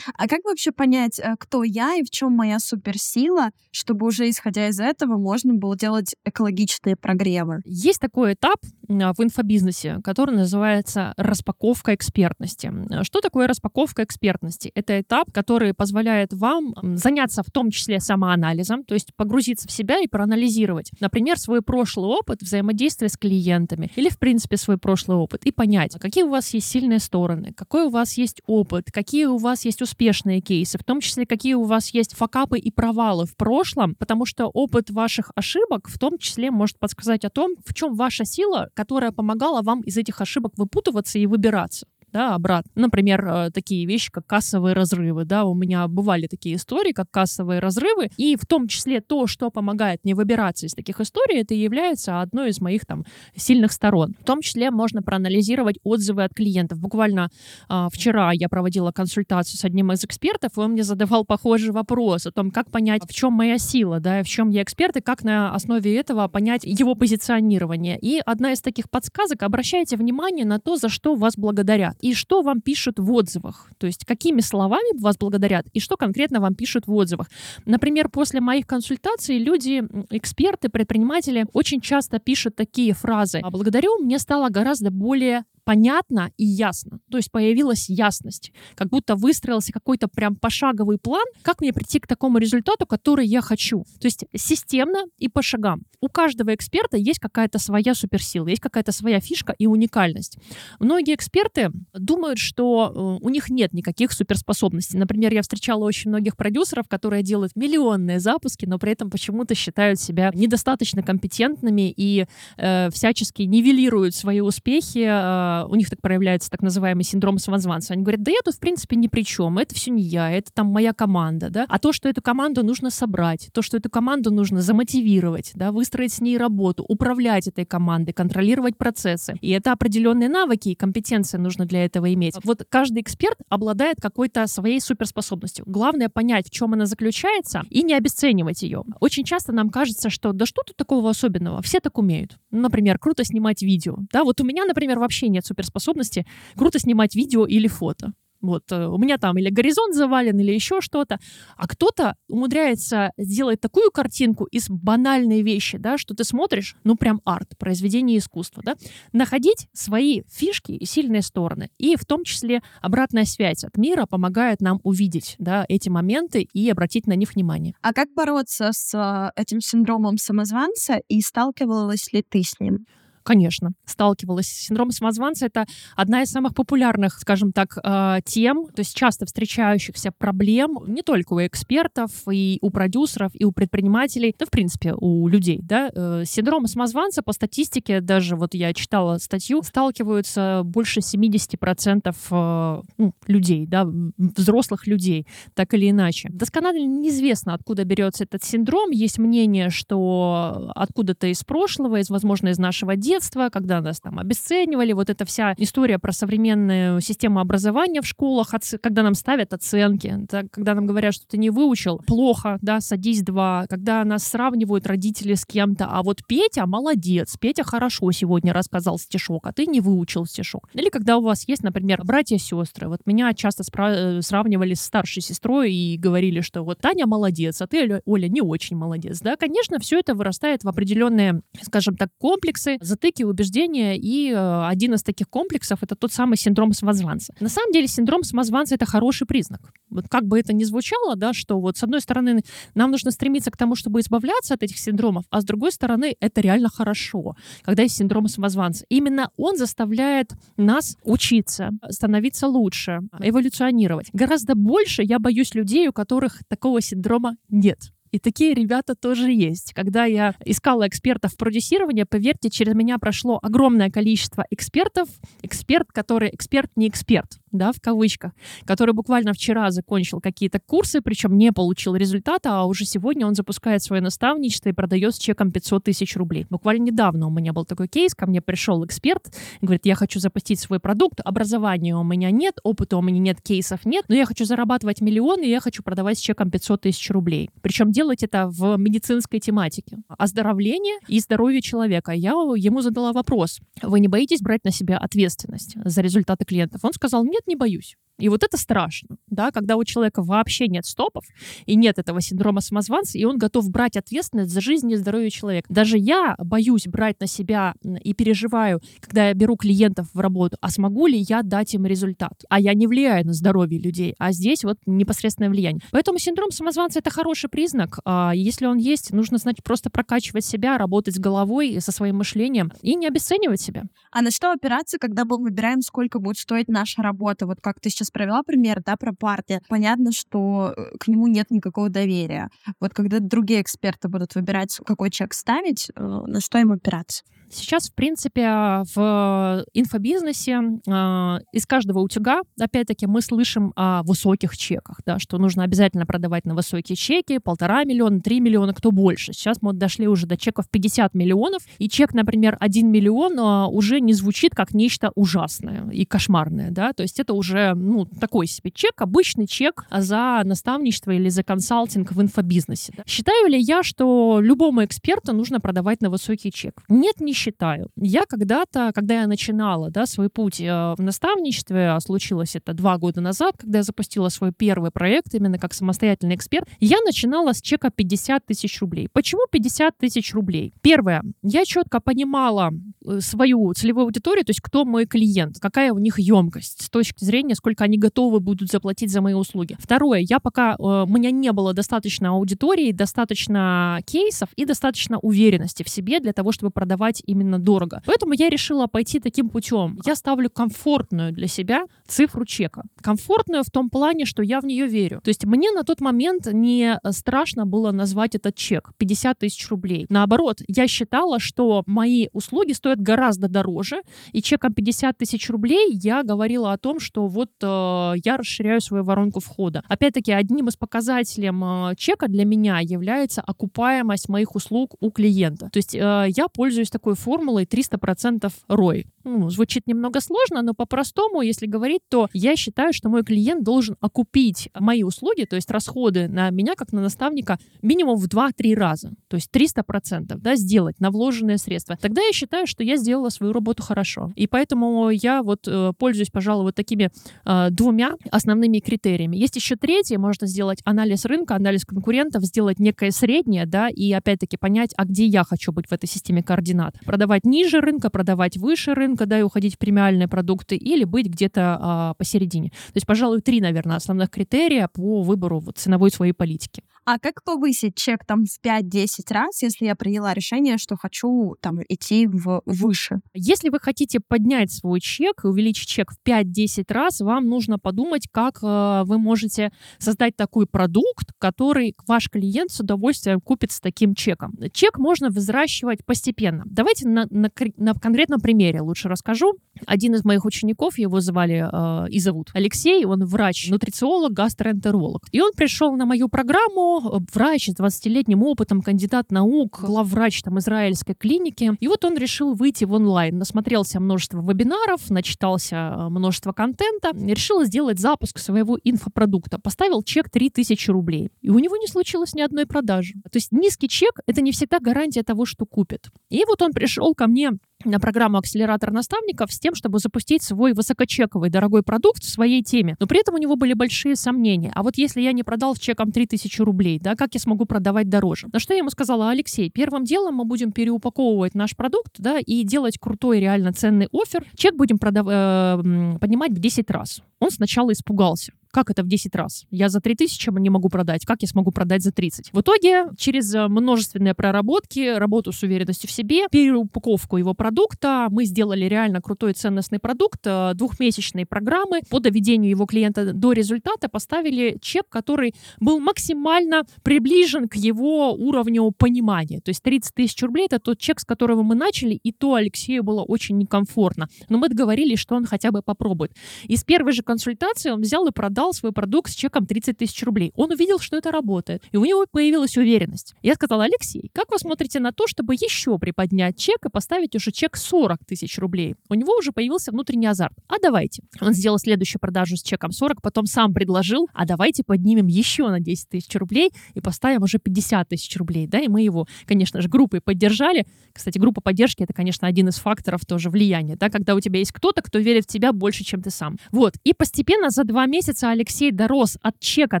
[0.16, 4.68] А как вообще понять, э, кто я и в чем моя суперсила, чтобы уже исходя
[4.68, 7.60] из этого можно было делать экологичные прогревы?
[7.64, 8.58] Есть такой этап
[8.88, 12.72] а, в инфобизнесе, который называется распаковка экспертности.
[13.02, 14.70] Что такое распаковка экспертности?
[14.74, 20.00] Это этап, который позволяет вам заняться в том числе самоанализом, то есть погрузиться в себя
[20.00, 25.44] и проанализировать, например, свой прошлый опыт взаимодействия с клиентами или, в принципе, свой прошлый опыт
[25.44, 29.36] и понять, какие у вас есть сильные стороны, какой у вас есть опыт, какие у
[29.36, 33.36] вас есть успешные кейсы, в том числе какие у вас есть факапы и провалы в
[33.36, 37.94] прошлом, потому что опыт ваших ошибок в том числе может подсказать о том, в чем
[37.94, 42.70] ваша сила, которая помогала вам из этих ошибок выпутываться и выбираться да, обратно.
[42.74, 47.60] Например, э, такие вещи, как кассовые разрывы, да, у меня бывали такие истории, как кассовые
[47.60, 52.20] разрывы, и в том числе то, что помогает мне выбираться из таких историй, это является
[52.20, 53.04] одной из моих там
[53.36, 54.14] сильных сторон.
[54.20, 56.78] В том числе можно проанализировать отзывы от клиентов.
[56.78, 57.28] Буквально
[57.68, 62.26] а, вчера я проводила консультацию с одним из экспертов, и он мне задавал похожий вопрос
[62.26, 65.24] о том, как понять, в чем моя сила, да, в чем я эксперт, и как
[65.24, 67.98] на основе этого понять его позиционирование.
[67.98, 72.60] И одна из таких подсказок, обращайте внимание на то, за что вас благодарят что вам
[72.60, 73.70] пишут в отзывах.
[73.78, 77.30] То есть какими словами вас благодарят и что конкретно вам пишут в отзывах.
[77.66, 83.40] Например, после моих консультаций люди, эксперты, предприниматели очень часто пишут такие фразы.
[83.42, 86.98] «А «Благодарю, мне стало гораздо более понятно и ясно.
[87.10, 92.06] То есть появилась ясность, как будто выстроился какой-то прям пошаговый план, как мне прийти к
[92.06, 93.84] такому результату, который я хочу.
[94.00, 95.82] То есть системно и по шагам.
[96.00, 100.38] У каждого эксперта есть какая-то своя суперсила, есть какая-то своя фишка и уникальность.
[100.78, 104.98] Многие эксперты думают, что э, у них нет никаких суперспособностей.
[104.98, 110.00] Например, я встречала очень многих продюсеров, которые делают миллионные запуски, но при этом почему-то считают
[110.00, 112.26] себя недостаточно компетентными и
[112.56, 115.04] э, всячески нивелируют свои успехи.
[115.06, 117.94] Э, у них так проявляется так называемый синдром самозванца.
[117.94, 120.52] Они говорят, да я тут в принципе ни при чем, это все не я, это
[120.52, 121.66] там моя команда, да.
[121.68, 126.12] А то, что эту команду нужно собрать, то, что эту команду нужно замотивировать, да, выстроить
[126.12, 129.36] с ней работу, управлять этой командой, контролировать процессы.
[129.40, 132.34] И это определенные навыки и компетенции нужно для этого иметь.
[132.44, 135.64] Вот каждый эксперт обладает какой-то своей суперспособностью.
[135.66, 138.84] Главное понять, в чем она заключается, и не обесценивать ее.
[139.00, 142.38] Очень часто нам кажется, что да что тут такого особенного, все так умеют.
[142.50, 143.96] Например, круто снимать видео.
[144.12, 148.12] Да, вот у меня, например, вообще нет суперспособности круто снимать видео или фото.
[148.40, 151.18] Вот э, у меня там или горизонт завален, или еще что-то.
[151.56, 157.20] А кто-то умудряется сделать такую картинку из банальной вещи, да, что ты смотришь, ну прям
[157.24, 158.76] арт, произведение искусства, да.
[159.12, 161.70] Находить свои фишки и сильные стороны.
[161.78, 166.70] И в том числе обратная связь от мира помогает нам увидеть, да, эти моменты и
[166.70, 167.74] обратить на них внимание.
[167.82, 172.86] А как бороться с э, этим синдромом самозванца и сталкивалась ли ты с ним?
[173.28, 174.46] Конечно, сталкивалась.
[174.46, 180.12] Синдром самозванца— это одна из самых популярных, скажем так, э, тем, то есть часто встречающихся
[180.16, 185.28] проблем не только у экспертов, и у продюсеров, и у предпринимателей, да, в принципе, у
[185.28, 185.90] людей, да.
[185.94, 193.12] Э, синдром самозванца по статистике, даже вот я читала статью, сталкиваются больше 70% э, ну,
[193.26, 193.86] людей, да,
[194.16, 196.30] взрослых людей, так или иначе.
[196.32, 198.90] Досконально неизвестно, откуда берется этот синдром.
[198.90, 204.20] Есть мнение, что откуда-то из прошлого, из, возможно, из нашего детства, детства, когда нас там
[204.20, 210.24] обесценивали, вот эта вся история про современную систему образования в школах, когда нам ставят оценки,
[210.52, 215.34] когда нам говорят, что ты не выучил, плохо, да, садись два, когда нас сравнивают родители
[215.34, 220.24] с кем-то, а вот Петя молодец, Петя хорошо сегодня рассказал стишок, а ты не выучил
[220.24, 220.68] стишок.
[220.74, 225.22] Или когда у вас есть, например, братья-сестры, вот меня часто спра- э, сравнивали с старшей
[225.22, 229.80] сестрой и говорили, что вот Таня молодец, а ты, Оля, не очень молодец, да, конечно,
[229.80, 235.28] все это вырастает в определенные, скажем так, комплексы, затыки, убеждения, и э, один из таких
[235.28, 237.32] комплексов— это тот самый синдром самозванца.
[237.40, 239.60] На самом деле синдром самозванца— это хороший признак.
[239.90, 242.42] Вот как бы это ни звучало, да, что вот с одной стороны
[242.74, 246.40] нам нужно стремиться к тому, чтобы избавляться от этих синдромов, а с другой стороны это
[246.40, 248.84] реально хорошо, когда есть синдром самозванца.
[248.88, 254.08] Именно он заставляет нас учиться, становиться лучше, эволюционировать.
[254.12, 257.78] Гораздо больше я боюсь людей, у которых такого синдрома нет.
[258.10, 259.72] И такие ребята тоже есть.
[259.74, 265.08] Когда я искала экспертов в продюсировании, поверьте, через меня прошло огромное количество экспертов.
[265.42, 268.32] Эксперт, который эксперт не эксперт да, в кавычках,
[268.64, 273.82] который буквально вчера закончил какие-то курсы, причем не получил результата, а уже сегодня он запускает
[273.82, 276.46] свое наставничество и продает с чеком 500 тысяч рублей.
[276.50, 280.60] Буквально недавно у меня был такой кейс, ко мне пришел эксперт, говорит, я хочу запустить
[280.60, 284.44] свой продукт, образования у меня нет, опыта у меня нет, кейсов нет, но я хочу
[284.44, 287.50] зарабатывать миллионы, и я хочу продавать с чеком 500 тысяч рублей.
[287.62, 289.98] Причем делать это в медицинской тематике.
[290.08, 292.12] Оздоровление и здоровье человека.
[292.12, 296.84] Я ему задала вопрос, вы не боитесь брать на себя ответственность за результаты клиентов?
[296.84, 297.96] Он сказал, нет, не боюсь.
[298.18, 301.24] И вот это страшно, да, когда у человека вообще нет стопов
[301.66, 305.72] и нет этого синдрома самозванца, и он готов брать ответственность за жизнь и здоровье человека.
[305.72, 310.70] Даже я боюсь брать на себя и переживаю, когда я беру клиентов в работу, а
[310.70, 312.44] смогу ли я дать им результат?
[312.48, 315.82] А я не влияю на здоровье людей, а здесь вот непосредственное влияние.
[315.92, 318.00] Поэтому синдром самозванца— это хороший признак.
[318.04, 322.72] А если он есть, нужно, значит, просто прокачивать себя, работать с головой, со своим мышлением
[322.82, 323.84] и не обесценивать себя.
[324.10, 327.46] А на что опираться, когда мы выбираем, сколько будет стоить наша работа?
[327.46, 329.60] Вот как ты сейчас сейчас провела пример, да, про парти.
[329.68, 332.48] Понятно, что э, к нему нет никакого доверия.
[332.80, 337.24] Вот когда другие эксперты будут выбирать, какой чек ставить, э, на что им опираться?
[337.50, 345.00] Сейчас, в принципе, в инфобизнесе э, из каждого утюга, опять-таки, мы слышим о высоких чеках,
[345.06, 349.32] да, что нужно обязательно продавать на высокие чеки, полтора миллиона, три миллиона, кто больше.
[349.32, 354.00] Сейчас мы дошли уже до чеков 50 миллионов, и чек, например, 1 миллион э, уже
[354.00, 358.70] не звучит как нечто ужасное и кошмарное, да, то есть это уже, ну, такой себе
[358.70, 362.92] чек, обычный чек за наставничество или за консалтинг в инфобизнесе.
[362.96, 363.02] Да.
[363.06, 366.82] Считаю ли я, что любому эксперту нужно продавать на высокий чек?
[366.88, 367.90] Нет, не считаю.
[367.96, 372.98] Я когда-то, когда я начинала да, свой путь э, в наставничестве, а случилось это два
[372.98, 377.62] года назад, когда я запустила свой первый проект именно как самостоятельный эксперт, я начинала с
[377.62, 379.08] чека 50 тысяч рублей.
[379.12, 380.74] Почему 50 тысяч рублей?
[380.82, 382.72] Первое, я четко понимала
[383.04, 387.24] э, свою целевую аудиторию, то есть кто мой клиент, какая у них емкость с точки
[387.24, 389.76] зрения, сколько они готовы будут заплатить за мои услуги.
[389.78, 395.84] Второе, я пока, э, у меня не было достаточно аудитории, достаточно кейсов и достаточно уверенности
[395.84, 398.02] в себе для того, чтобы продавать именно дорого.
[398.06, 399.98] Поэтому я решила пойти таким путем.
[400.04, 402.82] Я ставлю комфортную для себя цифру чека.
[403.02, 405.20] Комфортную в том плане, что я в нее верю.
[405.22, 410.06] То есть мне на тот момент не страшно было назвать этот чек 50 тысяч рублей.
[410.08, 416.22] Наоборот, я считала, что мои услуги стоят гораздо дороже, и чеком 50 тысяч рублей я
[416.22, 419.82] говорила о том, что вот э, я расширяю свою воронку входа.
[419.88, 425.68] Опять-таки, одним из показателей э, чека для меня является окупаемость моих услуг у клиента.
[425.70, 429.04] То есть э, я пользуюсь такой формулой 300% ROI.
[429.28, 433.96] Ну, звучит немного сложно, но по-простому, если говорить, то я считаю, что мой клиент должен
[434.00, 439.12] окупить мои услуги, то есть расходы на меня как на наставника минимум в 2-3 раза.
[439.28, 441.96] То есть 300% да, сделать на вложенные средства.
[442.00, 444.32] Тогда я считаю, что я сделала свою работу хорошо.
[444.34, 447.10] И поэтому я вот э, пользуюсь, пожалуй, вот такими
[447.44, 449.36] э, двумя основными критериями.
[449.36, 454.56] Есть еще третье, можно сделать анализ рынка, анализ конкурентов, сделать некое среднее, да, и опять-таки
[454.56, 456.96] понять, а где я хочу быть в этой системе координат.
[457.04, 461.78] Продавать ниже рынка, продавать выше рынка, да, и уходить в премиальные продукты, или быть где-то
[461.80, 462.70] а, посередине.
[462.70, 466.82] То есть, пожалуй, три, наверное, основных критерия по выбору вот, ценовой своей политики.
[467.10, 471.78] А как повысить чек там в 5-10 раз, если я приняла решение, что хочу там
[471.88, 473.20] идти в выше?
[473.32, 478.58] Если вы хотите поднять свой чек увеличить чек в 5-10 раз, вам нужно подумать, как
[478.62, 484.52] э, вы можете создать такой продукт, который ваш клиент с удовольствием купит с таким чеком.
[484.74, 486.64] Чек можно взращивать постепенно.
[486.66, 489.54] Давайте на, на, на конкретном примере лучше расскажу.
[489.86, 495.22] Один из моих учеников, его звали э, и зовут Алексей, он врач, нутрициолог, гастроэнтеролог.
[495.32, 501.14] И он пришел на мою программу, врач с 20-летним опытом, кандидат наук, главврач там израильской
[501.14, 501.72] клиники.
[501.80, 503.38] И вот он решил выйти в онлайн.
[503.38, 509.58] Насмотрелся множество вебинаров, начитался э, множество контента, решил сделать запуск своего инфопродукта.
[509.58, 511.30] Поставил чек 3000 рублей.
[511.40, 513.14] И у него не случилось ни одной продажи.
[513.30, 516.08] То есть низкий чек— это не всегда гарантия того, что купит.
[516.30, 517.52] И вот он пришел ко мне
[517.84, 522.96] на программу «Акселератор наставников» с тем, чтобы запустить свой высокочековый дорогой продукт в своей теме.
[522.98, 524.72] Но при этом у него были большие сомнения.
[524.74, 528.08] А вот если я не продал с чеком 3000 рублей, да, как я смогу продавать
[528.08, 528.48] дороже?
[528.52, 532.64] На что я ему сказала, Алексей, первым делом мы будем переупаковывать наш продукт, да, и
[532.64, 534.44] делать крутой реально ценный офер.
[534.56, 535.26] Чек будем продав...
[535.28, 537.22] э, поднимать в 10 раз.
[537.38, 538.52] Он сначала испугался.
[538.78, 539.66] Как это в 10 раз?
[539.72, 541.26] Я за 3000 не могу продать.
[541.26, 542.50] Как я смогу продать за 30?
[542.52, 548.44] В итоге, через э, множественные проработки, работу с уверенностью в себе, переупаковку его продукта, мы
[548.44, 554.78] сделали реально крутой ценностный продукт, э, двухмесячные программы по доведению его клиента до результата, поставили
[554.80, 559.60] чек, который был максимально приближен к его уровню понимания.
[559.60, 563.02] То есть 30 тысяч рублей— это тот чек, с которого мы начали, и то Алексею
[563.02, 564.28] было очень некомфортно.
[564.48, 566.30] Но мы договорились, что он хотя бы попробует.
[566.62, 569.96] И с первой же консультации он взял и продал продал свой продукт с чеком 30
[569.96, 570.52] тысяч рублей.
[570.54, 573.34] Он увидел, что это работает, и у него появилась уверенность.
[573.42, 577.50] Я сказала, Алексей, как вы смотрите на то, чтобы еще приподнять чек и поставить уже
[577.50, 578.94] чек 40 тысяч рублей?
[579.08, 580.54] У него уже появился внутренний азарт.
[580.68, 581.22] А давайте.
[581.40, 585.80] Он сделал следующую продажу с чеком 40, потом сам предложил, а давайте поднимем еще на
[585.80, 588.66] 10 тысяч рублей и поставим уже 50 тысяч рублей.
[588.66, 590.86] Да, и мы его, конечно же, группой поддержали.
[591.12, 594.72] Кстати, группа поддержки— это, конечно, один из факторов тоже влияния, да, когда у тебя есть
[594.72, 596.56] кто-то, кто верит в тебя больше, чем ты сам.
[596.70, 596.94] Вот.
[597.04, 600.00] И постепенно за два месяца Алексей дорос от чека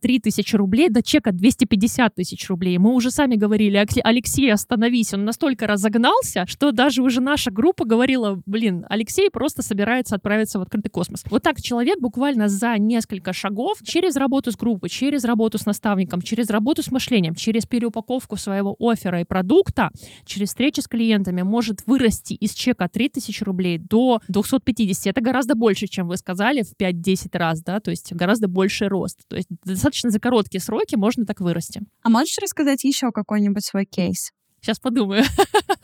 [0.00, 2.78] 3000 рублей до чека 250 тысяч рублей.
[2.78, 5.14] Мы уже сами говорили, Алексей, остановись.
[5.14, 10.62] Он настолько разогнался, что даже уже наша группа говорила, блин, Алексей просто собирается отправиться в
[10.62, 11.24] открытый космос.
[11.30, 16.22] Вот так человек буквально за несколько шагов через работу с группой, через работу с наставником,
[16.22, 19.90] через работу с мышлением, через переупаковку своего оффера и продукта,
[20.24, 25.06] через встречи с клиентами может вырасти из чека 3000 рублей до 250.
[25.06, 28.88] Это гораздо больше, чем вы сказали, в 5-10 раз, да, то есть гораздо гораздо больший
[28.88, 29.20] рост.
[29.28, 31.82] То есть достаточно за короткие сроки можно так вырасти.
[32.02, 34.30] А можешь рассказать еще какой-нибудь свой кейс?
[34.60, 35.24] Сейчас подумаю.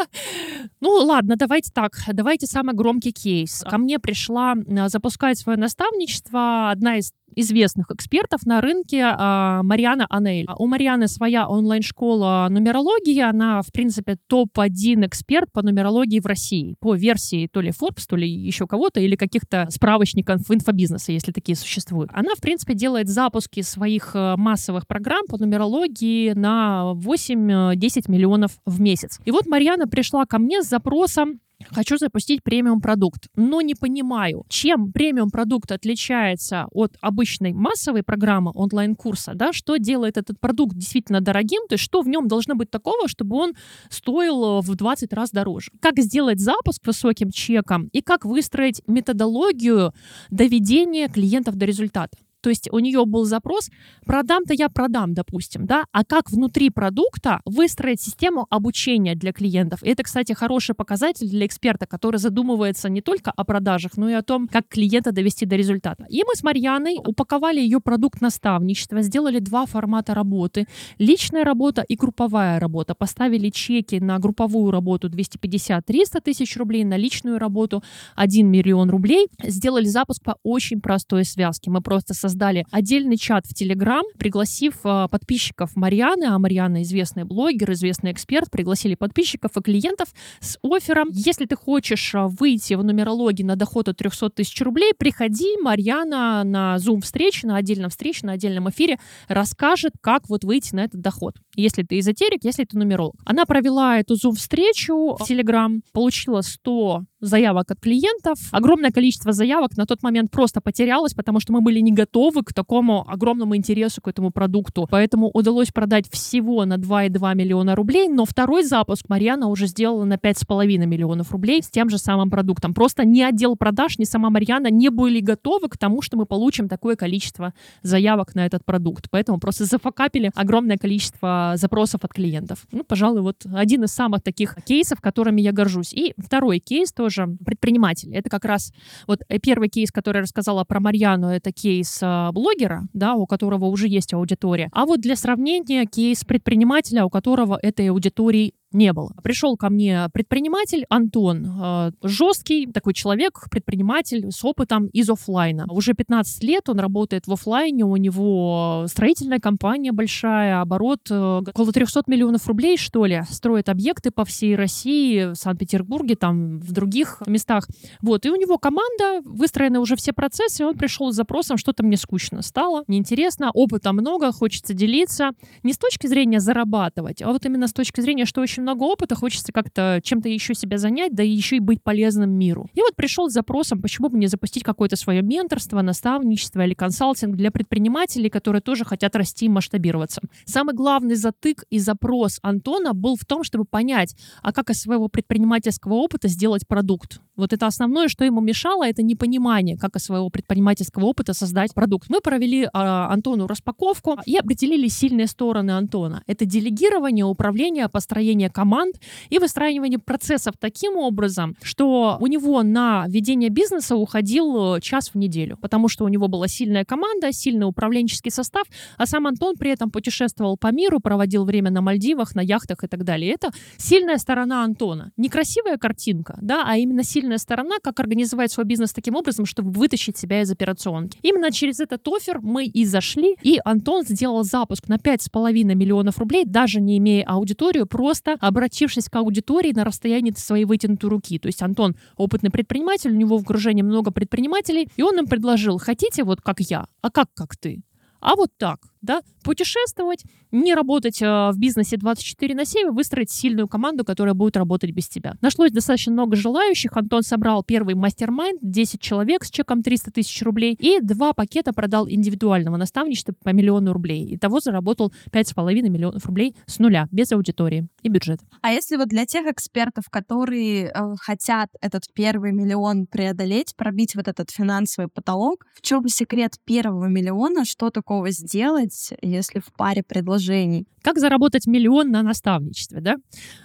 [0.80, 1.92] ну, ладно, давайте так.
[2.10, 3.62] Давайте самый громкий кейс.
[3.68, 4.54] Ко мне пришла
[4.86, 10.46] запускать свое наставничество одна из известных экспертов на рынке а, Мариана Анель.
[10.58, 13.20] У Марианы своя онлайн-школа нумерологии.
[13.20, 16.76] Она, в принципе, топ-1 эксперт по нумерологии в России.
[16.80, 21.56] По версии то ли Forbes, то ли еще кого-то, или каких-то справочников инфобизнеса, если такие
[21.56, 22.10] существуют.
[22.12, 28.80] Она, в принципе, делает запуски своих э, массовых программ по нумерологии на 8-10 миллионов в
[28.80, 29.18] месяц.
[29.24, 34.92] И вот Марьяна пришла ко мне с запросом Хочу запустить премиум-продукт, но не понимаю, чем
[34.92, 41.74] премиум-продукт отличается от обычной массовой программы онлайн-курса, да, что делает этот продукт действительно дорогим, то
[41.74, 43.52] есть что в нем должно быть такого, чтобы он
[43.88, 45.70] стоил в 20 раз дороже.
[45.80, 49.92] Как сделать запуск высоким чеком и как выстроить методологию
[50.30, 52.16] доведения клиентов до результата.
[52.40, 53.70] То есть у нее был запрос,
[54.04, 59.82] продам-то я продам, допустим, да, а как внутри продукта выстроить систему обучения для клиентов.
[59.82, 64.14] И это, кстати, хороший показатель для эксперта, который задумывается не только о продажах, но и
[64.14, 66.06] о том, как клиента довести до результата.
[66.08, 70.66] И мы с Марьяной упаковали ее продукт наставничества, сделали два формата работы.
[70.98, 72.94] Личная работа и групповая работа.
[72.94, 77.82] Поставили чеки на групповую работу 250-300 тысяч рублей, на личную работу
[78.16, 79.28] 1 миллион рублей.
[79.42, 81.70] Сделали запуск по очень простой связке.
[81.70, 87.24] Мы просто создали создали отдельный чат в Телеграм, пригласив э, подписчиков Марьяны, а Марьяна известный
[87.24, 90.08] блогер, известный эксперт, пригласили подписчиков и клиентов
[90.38, 91.08] с оффером.
[91.12, 96.44] Если ты хочешь э, выйти в нумерологии на доход от 300 тысяч рублей, приходи, Марьяна
[96.44, 101.00] на Zoom встрече, на отдельном встрече, на отдельном эфире расскажет, как вот выйти на этот
[101.00, 101.34] доход.
[101.56, 103.16] Если ты эзотерик, если ты нумеролог.
[103.24, 108.38] Она провела эту Zoom встречу в Telegram, получила 100 заявок от клиентов.
[108.50, 112.52] Огромное количество заявок на тот момент просто потерялось, потому что мы были не готовы к
[112.52, 114.86] такому огромному интересу к этому продукту.
[114.90, 120.14] Поэтому удалось продать всего на 2,2 миллиона рублей, но второй запуск Марьяна уже сделала на
[120.14, 122.74] 5,5 миллионов рублей с тем же самым продуктом.
[122.74, 126.68] Просто ни отдел продаж, ни сама Марьяна не были готовы к тому, что мы получим
[126.68, 127.52] такое количество
[127.82, 129.08] заявок на этот продукт.
[129.10, 132.66] Поэтому просто зафакапили огромное количество запросов от клиентов.
[132.72, 135.92] Ну, пожалуй, вот один из самых таких кейсов, которыми я горжусь.
[135.92, 138.14] И второй кейс тоже тоже предприниматель.
[138.14, 138.72] Это как раз
[139.06, 143.26] вот э, первый кейс, который я рассказала про Марьяну, это кейс э, блогера, да, у
[143.26, 144.68] которого уже есть аудитория.
[144.72, 149.12] А вот для сравнения кейс предпринимателя, у которого этой аудитории не было.
[149.22, 155.66] Пришел ко мне предприниматель Антон, э, жесткий такой человек, предприниматель с опытом из офлайна.
[155.68, 161.72] Уже 15 лет он работает в офлайне, у него строительная компания большая, оборот э, около
[161.72, 167.22] 300 миллионов рублей, что ли, строит объекты по всей России, в Санкт-Петербурге, там, в других
[167.26, 167.66] местах.
[168.00, 171.82] Вот, и у него команда, выстроены уже все процессы, и он пришел с запросом, что-то
[171.82, 175.30] мне скучно стало, неинтересно, опыта много, хочется делиться.
[175.62, 178.84] Не с точки зрения зарабатывать, а вот именно с точки зрения, что очень очень много
[178.84, 182.68] опыта, хочется как-то чем-то еще себя занять, да еще и быть полезным миру.
[182.74, 187.36] И вот пришел с запросом, почему бы не запустить какое-то свое менторство, наставничество или консалтинг
[187.36, 190.20] для предпринимателей, которые тоже хотят расти и масштабироваться.
[190.44, 195.08] Самый главный затык и запрос Антона был в том, чтобы понять, а как из своего
[195.08, 197.20] предпринимательского опыта сделать продукт.
[197.36, 202.10] Вот это основное, что ему мешало, это непонимание, как из своего предпринимательского опыта создать продукт.
[202.10, 206.22] Мы провели э, Антону распаковку и определили сильные стороны Антона.
[206.26, 208.96] Это делегирование, управление, построение команд
[209.28, 215.14] и выстраивание процессов таким образом, что у него на ведение бизнеса уходил э, час в
[215.16, 218.64] неделю, потому что у него была сильная команда, сильный управленческий состав,
[218.96, 222.86] а сам Антон при этом путешествовал по миру, проводил время на Мальдивах, на яхтах и
[222.86, 223.32] так далее.
[223.32, 225.12] Это сильная сторона Антона.
[225.16, 229.70] Не красивая картинка, да, а именно сильная сторона, как организовать свой бизнес таким образом, чтобы
[229.70, 231.18] вытащить себя из операционки.
[231.22, 236.44] Именно через этот офер мы и зашли, и Антон сделал запуск на 5,5 миллионов рублей,
[236.44, 241.38] даже не имея аудиторию, просто обратившись к аудитории на расстоянии своей вытянутой руки.
[241.38, 245.78] То есть Антон опытный предприниматель, у него в окружении много предпринимателей, и он им предложил,
[245.78, 247.82] хотите вот как я, а как как ты?
[248.20, 253.68] А вот так да, путешествовать, не работать э, в бизнесе 24 на 7 выстроить сильную
[253.68, 255.36] команду, которая будет работать без тебя.
[255.40, 256.96] Нашлось достаточно много желающих.
[256.96, 262.08] Антон собрал первый мастер-майнд, 10 человек с чеком 300 тысяч рублей, и два пакета продал
[262.08, 264.34] индивидуального наставничества по миллиону рублей.
[264.34, 268.44] Итого заработал 5,5 миллионов рублей с нуля, без аудитории и бюджета.
[268.60, 274.28] А если вот для тех экспертов, которые э, хотят этот первый миллион преодолеть, пробить вот
[274.28, 280.02] этот финансовый потолок, в чем секрет первого миллиона, что такого сделать, делать, если в паре
[280.02, 280.86] предложений.
[281.02, 283.16] Как заработать миллион на наставничестве, да?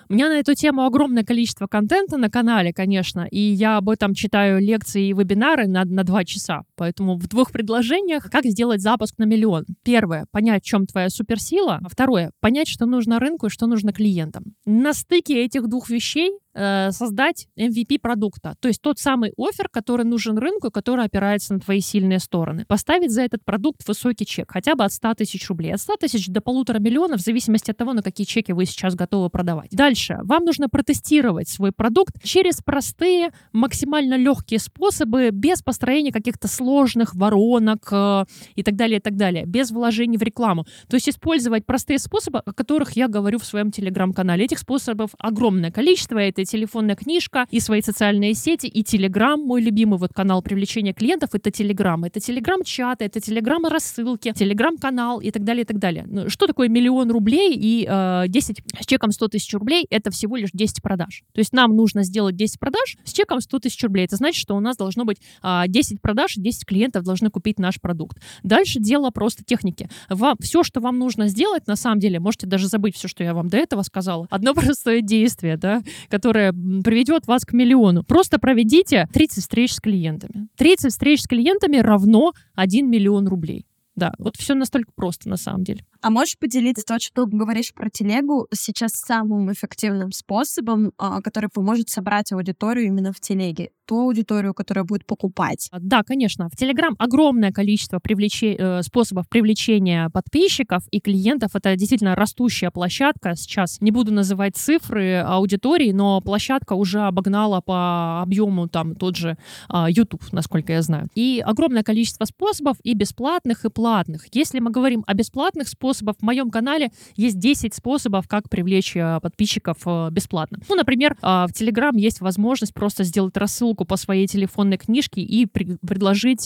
[0.08, 4.14] У меня на эту тему огромное количество контента на канале, конечно, и я об этом
[4.14, 6.62] читаю лекции и вебинары на, на два часа.
[6.76, 9.66] Поэтому в двух предложениях как сделать запуск на миллион.
[9.84, 11.80] Первое— понять, в чем твоя суперсила.
[11.90, 14.56] Второе— понять, что нужно рынку и что нужно клиентам.
[14.66, 20.06] На стыке этих двух вещей э, создать MVP продукта, то есть тот самый офер, который
[20.06, 22.66] нужен рынку, который опирается на твои сильные стороны.
[22.68, 25.74] Поставить за этот продукт высокий чек, хотя бы от 100 тысяч рублей.
[25.74, 29.30] От 100 тысяч до полутора миллионов, зависимости от того, на какие чеки вы сейчас готовы
[29.30, 29.72] продавать.
[29.72, 30.20] Дальше.
[30.24, 37.88] Вам нужно протестировать свой продукт через простые, максимально легкие способы, без построения каких-то сложных воронок
[37.92, 40.66] э, и так далее, и так далее, без вложений в рекламу.
[40.88, 44.46] То есть использовать простые способы, о которых я говорю в своем телеграм-канале.
[44.46, 46.20] Этих способов огромное количество.
[46.20, 51.30] Это телефонная книжка, и свои социальные сети, и телеграм, мой любимый вот канал привлечения клиентов,
[51.34, 52.04] это телеграм.
[52.04, 56.06] Это телеграм-чаты, это телеграм-рассылки, телеграм-канал и так далее, и так далее.
[56.08, 59.88] Ну, что такое миллион рублей и э, 10 с чеком 100 тысяч рублей?
[59.90, 61.24] Это всего лишь 10 продаж.
[61.34, 64.06] То есть нам нужно сделать 10 продаж с чеком 100 тысяч рублей.
[64.06, 67.80] Это значит, что у нас должно быть э, 10 продаж, 10 клиентов должны купить наш
[67.80, 68.18] продукт.
[68.44, 69.90] Дальше дело просто техники.
[70.10, 73.34] Вам, все, что вам нужно сделать, на самом деле, можете даже забыть все, что я
[73.34, 74.28] вам до этого сказала.
[74.30, 78.04] Одно простое действие, да, которое приведет вас к миллиону.
[78.04, 80.48] Просто проведите 30 встреч с клиентами.
[80.58, 83.66] 30 встреч с клиентами равно 1 миллион рублей.
[83.96, 85.86] Да, вот все настолько просто на самом деле.
[86.02, 91.50] А можешь поделиться то, что ты говоришь про телегу, сейчас самым эффективным способом, а, который
[91.50, 93.72] поможет собрать аудиторию именно в телеге?
[93.86, 95.68] Ту аудиторию, которая будет покупать.
[95.72, 96.50] А, да, конечно.
[96.50, 98.56] В Телеграм огромное количество привлече...
[98.58, 101.56] Э, способов привлечения подписчиков и клиентов.
[101.56, 103.36] Это действительно растущая площадка.
[103.36, 109.38] Сейчас не буду называть цифры аудитории, но площадка уже обогнала по объему там тот же
[109.70, 111.08] а, YouTube, насколько я знаю.
[111.16, 114.28] И огромное количество способов и бесплатных, и платных.
[114.34, 116.16] Если мы говорим о бесплатных способах.
[116.20, 120.60] В моем канале есть 10 способов, как привлечь э, подписчиков э, бесплатно.
[120.70, 125.46] Ну, например, э, в Telegram есть возможность просто сделать рассылку по своей телефонной книжке и
[125.46, 126.46] предложить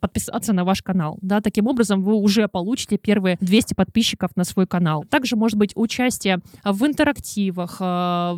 [0.00, 1.18] подписаться на ваш канал.
[1.22, 5.04] Да, таким образом вы уже получите первые 200 подписчиков на свой канал.
[5.08, 7.76] Также может быть участие в интерактивах,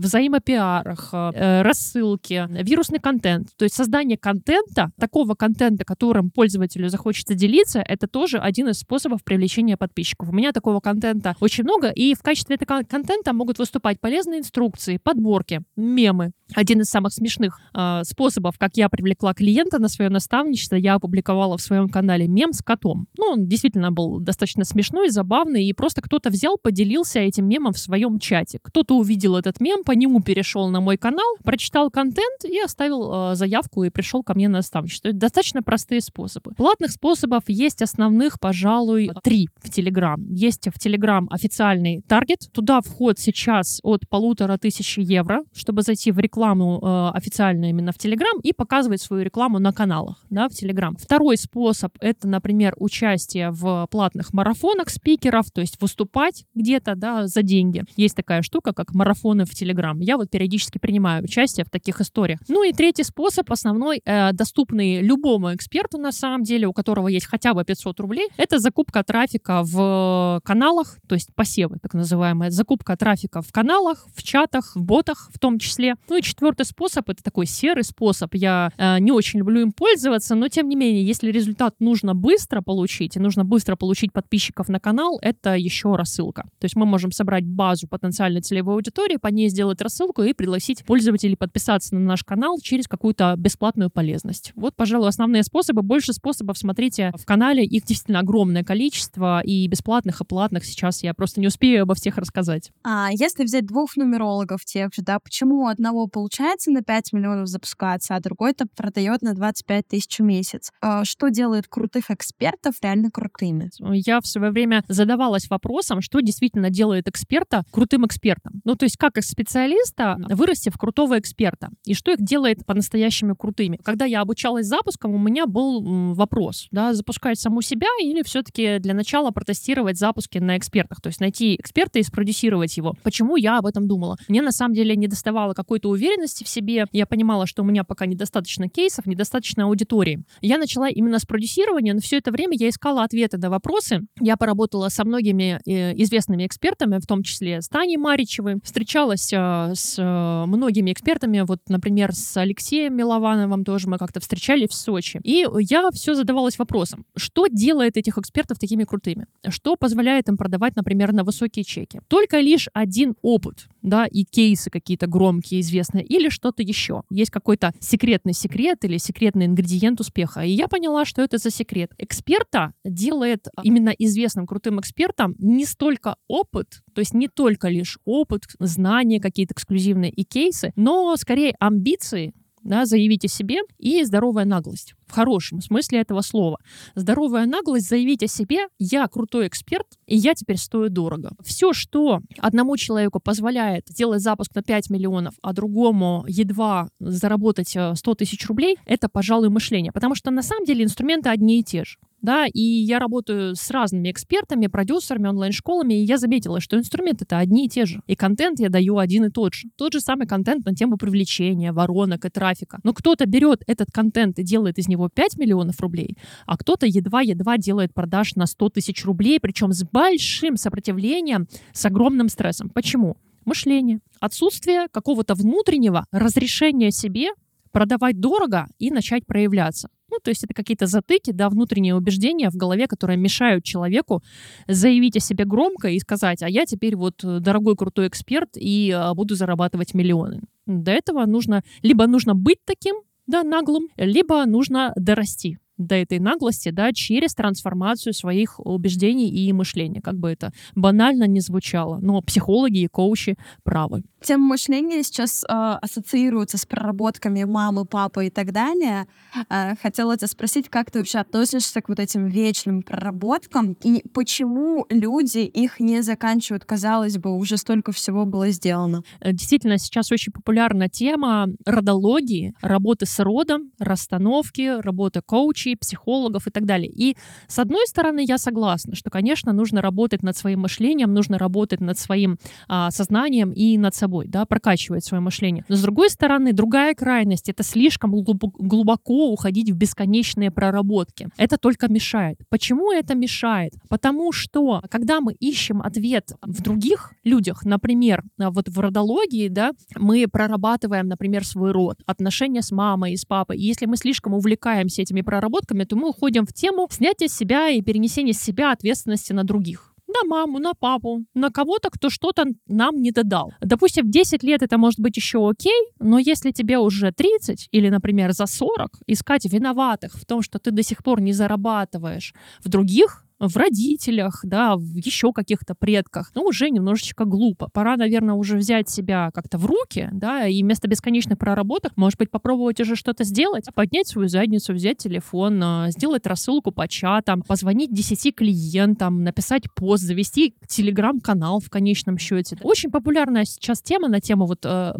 [0.03, 3.49] взаимопиарах, рассылки, вирусный контент.
[3.57, 9.23] То есть создание контента, такого контента, которым пользователю захочется делиться, это тоже один из способов
[9.25, 10.29] привлечения подписчиков.
[10.29, 14.99] У меня такого контента очень много, и в качестве этого контента могут выступать полезные инструкции,
[15.03, 16.33] подборки, мемы.
[16.55, 21.57] Один из самых смешных э, способов, как я привлекла клиента на свое наставничество, я опубликовала
[21.57, 23.07] в своем канале мем с котом.
[23.19, 27.79] Ну, он действительно был достаточно смешной, забавный, и просто кто-то взял, поделился этим мемом в
[27.79, 28.59] своем чате.
[28.63, 33.35] Кто-то увидел этот мем, по нему перешел на мой канал, прочитал контент и оставил э,
[33.35, 35.09] заявку и пришел ко мне на наставничество.
[35.09, 36.53] Это достаточно простые способы.
[36.57, 40.17] Платных способов есть основных, пожалуй, три в Telegram.
[40.29, 42.49] Есть в Telegram официальный таргет.
[42.53, 47.97] Туда вход сейчас от полутора тысяч евро, чтобы зайти в рекламу э, официально именно в
[47.97, 50.97] Telegram и показывать свою рекламу на каналах да, в Telegram.
[50.99, 57.43] Второй способ— это, например, участие в платных марафонах спикеров, то есть выступать где-то да, за
[57.43, 57.85] деньги.
[57.97, 59.97] Есть такая штука, как марафоны в Telegram.
[60.01, 62.41] Я вот периодически принимаю участие в таких историях.
[62.49, 67.27] Ну и третий способ, основной, э, доступный любому эксперту на самом деле, у которого есть
[67.27, 72.97] хотя бы 500 рублей, это закупка трафика в каналах, то есть посевы, так называемая, закупка
[72.97, 75.95] трафика в каналах, в чатах, в ботах в том числе.
[76.09, 78.35] Ну и четвертый способ, это такой серый способ.
[78.35, 82.63] Я э, не очень люблю им пользоваться, но тем не менее, если результат нужно быстро
[82.63, 86.43] получить, и нужно быстро получить подписчиков на канал, это еще рассылка.
[86.59, 90.85] То есть мы можем собрать базу потенциальной целевой аудитории, по ней сделать рассылку и пригласить
[90.85, 94.53] пользователей подписаться на наш канал через какую-то бесплатную полезность.
[94.55, 95.83] Вот, пожалуй, основные способы.
[95.83, 97.65] Больше способов смотрите в канале.
[97.65, 102.19] Их действительно огромное количество, и бесплатных и платных сейчас я просто не успею обо всех
[102.19, 102.71] рассказать.
[102.85, 107.49] А если взять двух нумерологов тех же, да, почему у одного получается на 5 миллионов
[107.73, 110.71] запускаться, а другой-то продает на 25 тысяч в месяц?
[110.81, 113.71] А что делает крутых экспертов реально крутыми?
[113.81, 118.61] Я в свое время задавалась вопросом, что действительно делает эксперта крутым экспертом.
[118.65, 123.37] Ну, то есть как из специалиста вырасти в крутого эксперта, и что их делает по-настоящему
[123.37, 123.79] крутыми.
[123.83, 128.95] Когда я обучалась запускам, у меня был вопрос, да, запускать саму себя или все-таки для
[128.95, 132.95] начала протестировать запуски на экспертах, то есть найти эксперта и спродюсировать его.
[133.03, 134.17] Почему я об этом думала?
[134.29, 136.87] Мне на самом деле не доставало какой-то уверенности в себе.
[136.93, 140.25] Я понимала, что у меня пока недостаточно кейсов, недостаточно аудитории.
[140.41, 144.03] Я начала именно с продюсирования, но все это время я искала ответы на вопросы.
[144.21, 149.73] Я поработала со многими э, известными экспертами, в том числе с Таней Маричевой, встречалась э,
[149.75, 155.21] с э, многими экспертами, вот, например, с Алексеем Миловановым тоже мы как-то встречались в Сочи.
[155.25, 159.27] И я все задавалась вопросом, что делает этих экспертов такими крутыми?
[159.49, 162.01] что позволяет им продавать, например, на высокие чеки.
[162.09, 167.03] Только лишь один опыт, да, и кейсы какие-то громкие, известные, или что-то еще.
[167.11, 170.41] Есть какой-то секретный секрет или секретный ингредиент успеха.
[170.43, 171.93] И я поняла, что это за секрет.
[171.99, 178.45] Эксперта делает именно известным крутым экспертом не столько опыт, то есть не только лишь опыт,
[178.61, 182.33] знания какие-то эксклюзивные и кейсы, но скорее амбиции,
[182.63, 184.95] да, заявить о себе и здоровая наглость.
[185.13, 186.57] В хорошем смысле этого слова.
[186.95, 191.33] Здоровая наглость заявить о себе «я крутой эксперт, и я теперь стою дорого».
[191.45, 197.93] Все, что одному человеку позволяет сделать запуск на 5 миллионов, а другому едва заработать 100
[197.95, 199.93] э, тысяч рублей, это, пожалуй, мышление.
[199.93, 203.71] Потому что на самом деле инструменты одни и те же да, и я работаю с
[203.71, 208.61] разными экспертами, продюсерами, онлайн-школами, и я заметила, что инструменты-то одни и те же, и контент
[208.61, 209.69] я даю один и тот же.
[209.77, 212.79] Тот же самый контент на тему привлечения, воронок и трафика.
[212.85, 217.57] Но кто-то берет этот контент и делает из него 5 миллионов рублей, а кто-то едва-едва
[217.57, 222.69] делает продаж на 100 тысяч рублей, причем с большим сопротивлением, с огромным стрессом.
[222.69, 223.17] Почему?
[223.45, 224.01] Мышление.
[224.21, 227.31] Отсутствие какого-то внутреннего разрешения себе
[227.73, 229.89] продавать дорого и начать проявляться.
[230.11, 234.23] Ну, то есть это какие-то затыки, да, внутренние убеждения в голове, которые мешают человеку
[234.69, 238.91] заявить о себе громко и сказать, а я теперь вот э, дорогой крутой эксперт и
[238.91, 240.43] а, буду зарабатывать миллионы.
[240.67, 242.97] До этого нужно, либо нужно быть таким,
[243.27, 250.01] да, наглым, либо нужно дорасти до этой наглости, да, через трансформацию своих убеждений и мышления.
[250.01, 254.03] Как бы это банально не звучало, но психологи и коучи правы.
[254.23, 259.07] Тема мышления сейчас э, ассоциируется с проработками мамы, папы и так далее.
[259.51, 264.87] Э, хотела тебя спросить, как ты вообще относишься к вот этим вечным проработкам и почему
[264.91, 266.65] люди их не заканчивают?
[266.65, 269.03] Казалось бы, уже столько всего было сделано.
[269.21, 275.21] Э, действительно, сейчас очень популярна тема родологии, работы с родом, расстановки, работы
[275.63, 276.91] коучей, психологов и так далее.
[276.91, 277.17] И
[277.49, 281.99] с одной стороны, я согласна, что, конечно, нужно работать над своим мышлением, нужно работать над
[281.99, 282.39] своим
[282.69, 285.65] а, сознанием и над собой да, прокачивать свое мышление.
[285.69, 291.29] Но с другой стороны, другая крайность— это слишком глубоко уходить в бесконечные проработки.
[291.37, 292.39] Это только мешает.
[292.49, 293.73] Почему это мешает?
[293.89, 300.27] Потому что, когда мы ищем ответ в других людях, например, вот в родологии, да, мы
[300.31, 303.59] прорабатываем, например, свой род, отношения с мамой и с папой.
[303.59, 307.83] И если мы слишком увлекаемся этими проработками, то мы уходим в тему снятия себя и
[307.83, 313.11] перенесения себя ответственности на других на маму, на папу, на кого-то, кто что-то нам не
[313.13, 313.53] додал.
[313.61, 317.89] Допустим, в 10 лет это может быть еще окей, но если тебе уже 30 или,
[317.89, 322.35] например, за 40, искать виноватых в том, что ты до сих пор не зарабатываешь
[322.65, 327.69] в других в родителях, да, в еще каких-то предках, ну, уже немножечко глупо.
[327.73, 332.31] Пора, наверное, уже взять себя как-то в руки, да, и вместо бесконечных проработок, может быть,
[332.31, 337.93] попробовать уже что-то сделать, поднять свою задницу, взять телефон, а, сделать рассылку по чатам, позвонить
[337.93, 342.57] 10 клиентам, написать пост, завести телеграм-канал в конечном счете.
[342.63, 344.95] Очень популярная сейчас тема на тему вот э,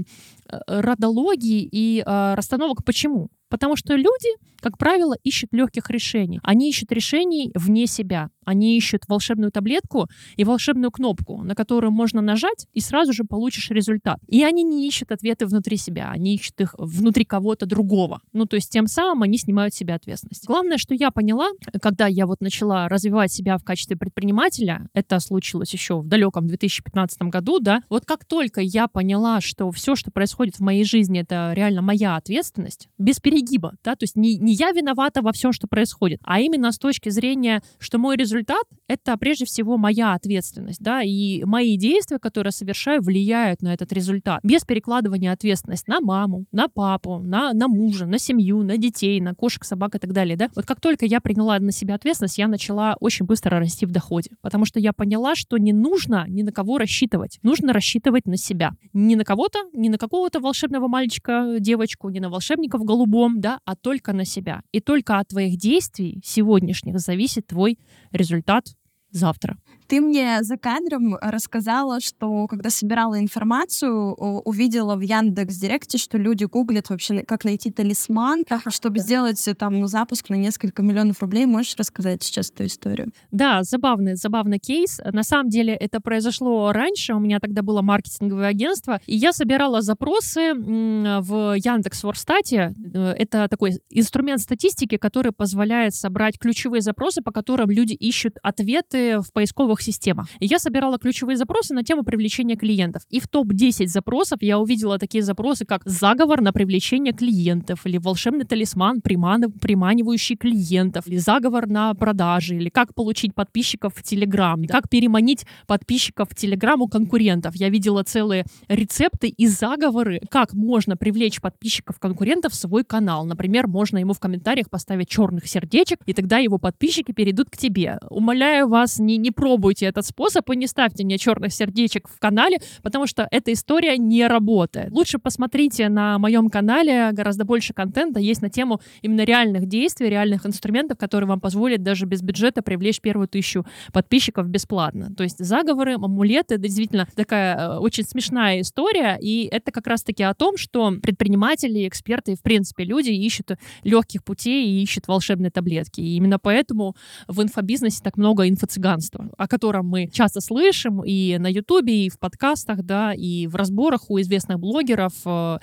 [0.49, 2.85] э родологии и э, расстановок.
[2.85, 3.31] Почему?
[3.53, 4.31] Потому что люди,
[4.61, 6.41] как правило, ищут легких решений.
[6.43, 8.31] Они ищут решений вне себя.
[8.45, 13.71] Они ищут волшебную таблетку и волшебную кнопку, на которую можно нажать, и сразу же получишь
[13.71, 14.19] результат.
[14.27, 18.21] И они не ищут ответы внутри себя, они ищут их внутри кого-то другого.
[18.33, 20.47] Ну, то есть тем самым они снимают себя ответственность.
[20.47, 21.51] Главное, что я поняла,
[21.81, 27.23] когда я вот начала развивать себя в качестве предпринимателя, это случилось еще в далеком 2015
[27.23, 31.53] году, да, вот как только я поняла, что все, что происходит в моей жизни, это
[31.55, 35.53] реально моя ответственность, без переезда перегиба, да, то есть не, не я виновата во всем,
[35.53, 40.81] что происходит, а именно с точки зрения, что мой результат— это прежде всего моя ответственность,
[40.81, 46.47] да, и мои действия, которые совершаю, влияют на этот результат, без перекладывания ответственности на маму,
[46.53, 50.37] на папу, на, на мужа, на семью, на детей, на кошек, собак и так далее,
[50.37, 50.49] да.
[50.55, 54.31] Вот как только я приняла на себя ответственность, я начала очень быстро расти в доходе,
[54.41, 58.73] потому что я поняла, что не нужно ни на кого рассчитывать, нужно рассчитывать на себя.
[58.93, 63.41] Не на кого-то, не на какого-то волшебного мальчика, девочку, не на волшебника в голубом, другом,
[63.41, 64.63] да, а только на себя.
[64.73, 67.79] И только от твоих действий сегодняшних зависит твой
[68.13, 68.67] результат
[69.11, 69.57] завтра.
[69.93, 76.45] Ты мне за кадром рассказала, что когда собирала информацию, увидела в Яндекс Директе, что люди
[76.45, 81.45] гуглят вообще, как найти талисман, чтобы сделать э, там ну, запуск на несколько миллионов рублей.
[81.45, 83.13] Можешь рассказать сейчас эту историю?
[83.33, 84.99] Да, забавный, забавный кейс.
[85.05, 87.13] На самом деле это произошло раньше.
[87.13, 92.75] У меня тогда было маркетинговое агентство, и я собирала запросы в Яндекс Ворстате.
[92.95, 99.21] Э, это такой инструмент статистики, который позволяет собрать ключевые запросы, по которым люди ищут ответы
[99.21, 100.29] в поисковых системах.
[100.39, 103.03] И я собирала ключевые запросы на тему привлечения клиентов.
[103.11, 108.45] И в топ-10 запросов я увидела такие запросы, как заговор на привлечение клиентов, или волшебный
[108.45, 115.47] талисман, приманивающий клиентов, или заговор на продажи, или как получить подписчиков в Телеграм, как переманить
[115.67, 117.57] подписчиков в Телеграм у конкурентов.
[117.57, 123.25] Я видела целые рецепты и заговоры, как можно привлечь подписчиков конкурентов в свой канал.
[123.25, 127.99] Например, можно ему в комментариях поставить черных сердечек, и тогда его подписчики перейдут к тебе.
[128.11, 132.59] Умоляю вас, не, не пробуйте этот способ и не ставьте мне черных сердечек в канале,
[132.83, 134.91] потому что эта история не работает.
[134.93, 140.47] Лучше посмотрите на моем канале, гораздо больше контента есть на тему именно реальных действий, реальных
[140.47, 145.15] инструментов, которые вам позволят даже без бюджета привлечь первую тысячу подписчиков бесплатно.
[145.15, 150.23] То есть заговоры, амулеты, это действительно такая э, очень смешная история, и это как раз-таки
[150.23, 153.53] о том, что предприниматели, эксперты, в принципе, люди ищут
[153.83, 156.01] легких путей и ищут волшебные таблетки.
[156.01, 156.95] И именно поэтому
[157.29, 162.19] в инфобизнесе так много инфо-цыганства, о котором мы часто слышим и на Ютубе, и в
[162.19, 165.59] подкастах, да, и в разборах у известных блогеров э,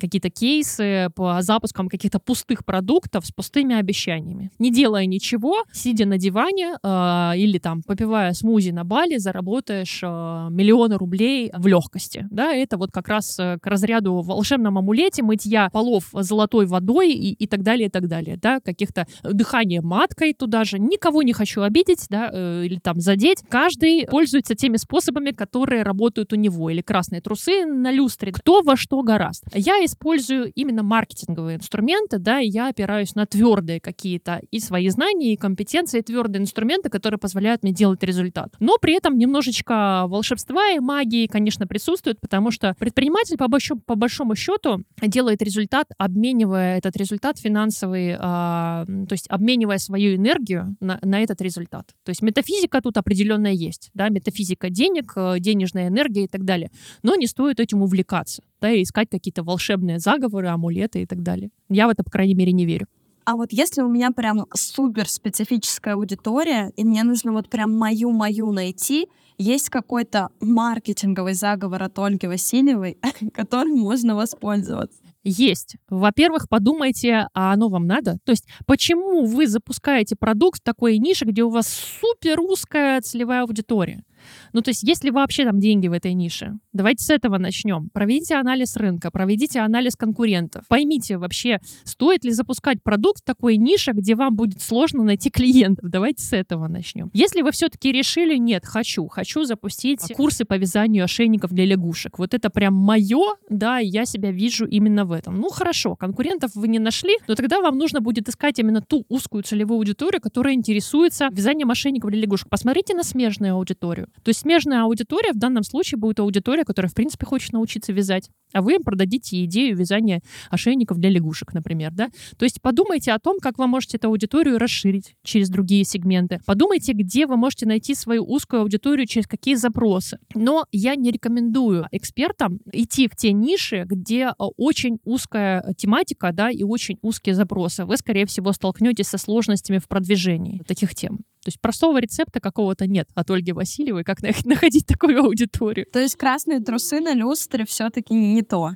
[0.00, 4.50] какие-то кейсы по запускам каких-то пустых продуктов с пустыми обещаниями.
[4.58, 10.06] Не делая ничего, сидя на диване э, или там попивая смузи на Бали, заработаешь э,
[10.50, 12.26] миллионы рублей в легкости.
[12.30, 17.46] Да, это вот как раз к разряду волшебном амулете мытья полов золотой водой и, и
[17.46, 18.38] так далее, и так далее.
[18.38, 20.78] Да, каких-то дыхание маткой туда же.
[20.78, 22.30] Никого не хочу обидеть, да,
[22.64, 23.25] или там задеть.
[23.48, 26.70] Каждый пользуется теми способами, которые работают у него.
[26.70, 28.32] Или красные трусы на люстре.
[28.32, 29.44] Кто во что гораст.
[29.54, 35.32] Я использую именно маркетинговые инструменты, да, и я опираюсь на твердые какие-то и свои знания,
[35.32, 38.54] и компетенции, и твердые инструменты, которые позволяют мне делать результат.
[38.60, 43.94] Но при этом немножечко волшебства и магии, конечно, присутствует, потому что предприниматель по большому, по
[43.94, 50.98] большому счету делает результат, обменивая этот результат финансовый, э, то есть обменивая свою энергию на,
[51.02, 51.86] на этот результат.
[52.04, 56.70] То есть метафизика тут определенная есть, да, метафизика денег, э, денежная энергия и так далее.
[57.02, 61.50] Но не стоит этим увлекаться, да, и искать какие-то волшебные заговоры, амулеты и так далее.
[61.70, 62.86] Я в это, по крайней мере, не верю.
[63.24, 68.52] А вот если у меня прям супер специфическая аудитория, и мне нужно вот прям мою-мою
[68.52, 69.08] найти,
[69.38, 72.98] есть какой-то маркетинговый заговор от Ольги Васильевой,
[73.34, 75.05] которым можно воспользоваться?
[75.28, 75.74] Есть.
[75.90, 78.18] Во-первых, подумайте, а оно вам надо?
[78.24, 83.42] То есть, почему вы запускаете продукт в такой нише, где у вас супер узкая целевая
[83.42, 84.04] аудитория?
[84.52, 86.58] Ну, то есть, есть ли вообще там деньги в этой нише?
[86.72, 87.90] Давайте с этого начнем.
[87.92, 90.64] Проведите анализ рынка, проведите анализ конкурентов.
[90.68, 95.90] Поймите вообще, стоит ли запускать продукт в такой нише, где вам будет сложно найти клиентов.
[95.90, 97.10] Давайте с этого начнем.
[97.12, 102.18] Если вы все-таки решили, нет, хочу, хочу запустить курсы по вязанию ошейников для лягушек.
[102.18, 105.40] Вот это прям мое, да, я себя вижу именно в этом.
[105.40, 109.42] Ну, хорошо, конкурентов вы не нашли, но тогда вам нужно будет искать именно ту узкую
[109.42, 112.48] целевую аудиторию, которая интересуется вязанием ошейников для лягушек.
[112.48, 114.08] Посмотрите на смежную аудиторию.
[114.22, 118.30] То есть смежная аудитория в данном случае будет аудитория, которая, в принципе, хочет научиться вязать,
[118.52, 122.08] а вы им продадите идею вязания ошейников для лягушек, например, да?
[122.38, 126.40] То есть подумайте о том, как вы можете эту аудиторию расширить через другие сегменты.
[126.46, 130.18] Подумайте, где вы можете найти свою узкую аудиторию, через какие запросы.
[130.34, 136.50] Но я не рекомендую экспертам идти в те ниши, где а, очень узкая тематика, да,
[136.50, 137.84] и очень узкие запросы.
[137.84, 141.20] Вы, скорее всего, столкнетесь со сложностями в продвижении таких тем.
[141.46, 145.86] То есть простого рецепта какого-то нет от Ольги Васильевой, как находить такую аудиторию.
[145.92, 148.72] То есть красные трусы на люстре все-таки не то.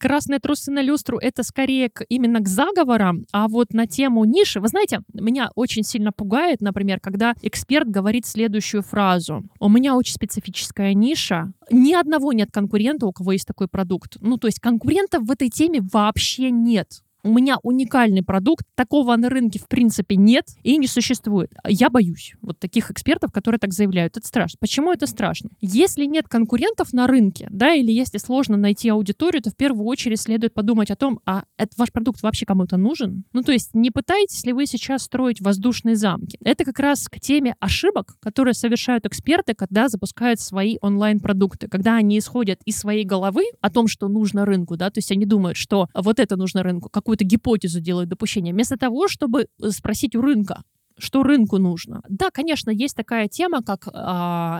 [0.00, 4.58] Красные трусы на люстру— это скорее к, именно к заговорам, а вот на тему ниши...
[4.58, 9.44] Вы знаете, меня очень сильно пугает, например, когда эксперт говорит следующую фразу.
[9.60, 14.16] «У меня очень специфическая ниша, ни одного нет конкурента, у кого есть такой продукт».
[14.20, 19.28] Ну, то есть конкурентов в этой теме вообще нет у меня уникальный продукт, такого на
[19.28, 21.52] рынке в принципе нет и не существует.
[21.66, 24.16] Я боюсь вот таких экспертов, которые так заявляют.
[24.16, 24.56] Это страшно.
[24.60, 25.50] Почему это страшно?
[25.60, 30.20] Если нет конкурентов на рынке, да, или если сложно найти аудиторию, то в первую очередь
[30.20, 33.24] следует подумать о том, а этот ваш продукт вообще кому-то нужен?
[33.32, 36.38] Ну, то есть не пытаетесь ли вы сейчас строить воздушные замки?
[36.44, 42.18] Это как раз к теме ошибок, которые совершают эксперты, когда запускают свои онлайн-продукты, когда они
[42.18, 45.88] исходят из своей головы о том, что нужно рынку, да, то есть они думают, что
[45.94, 50.20] вот это нужно рынку, какую какую-то гипотезу делают допущение, вместо того, чтобы э, спросить у
[50.20, 50.62] рынка,
[50.98, 52.02] что рынку нужно.
[52.08, 53.90] Да, конечно, есть такая тема, как э,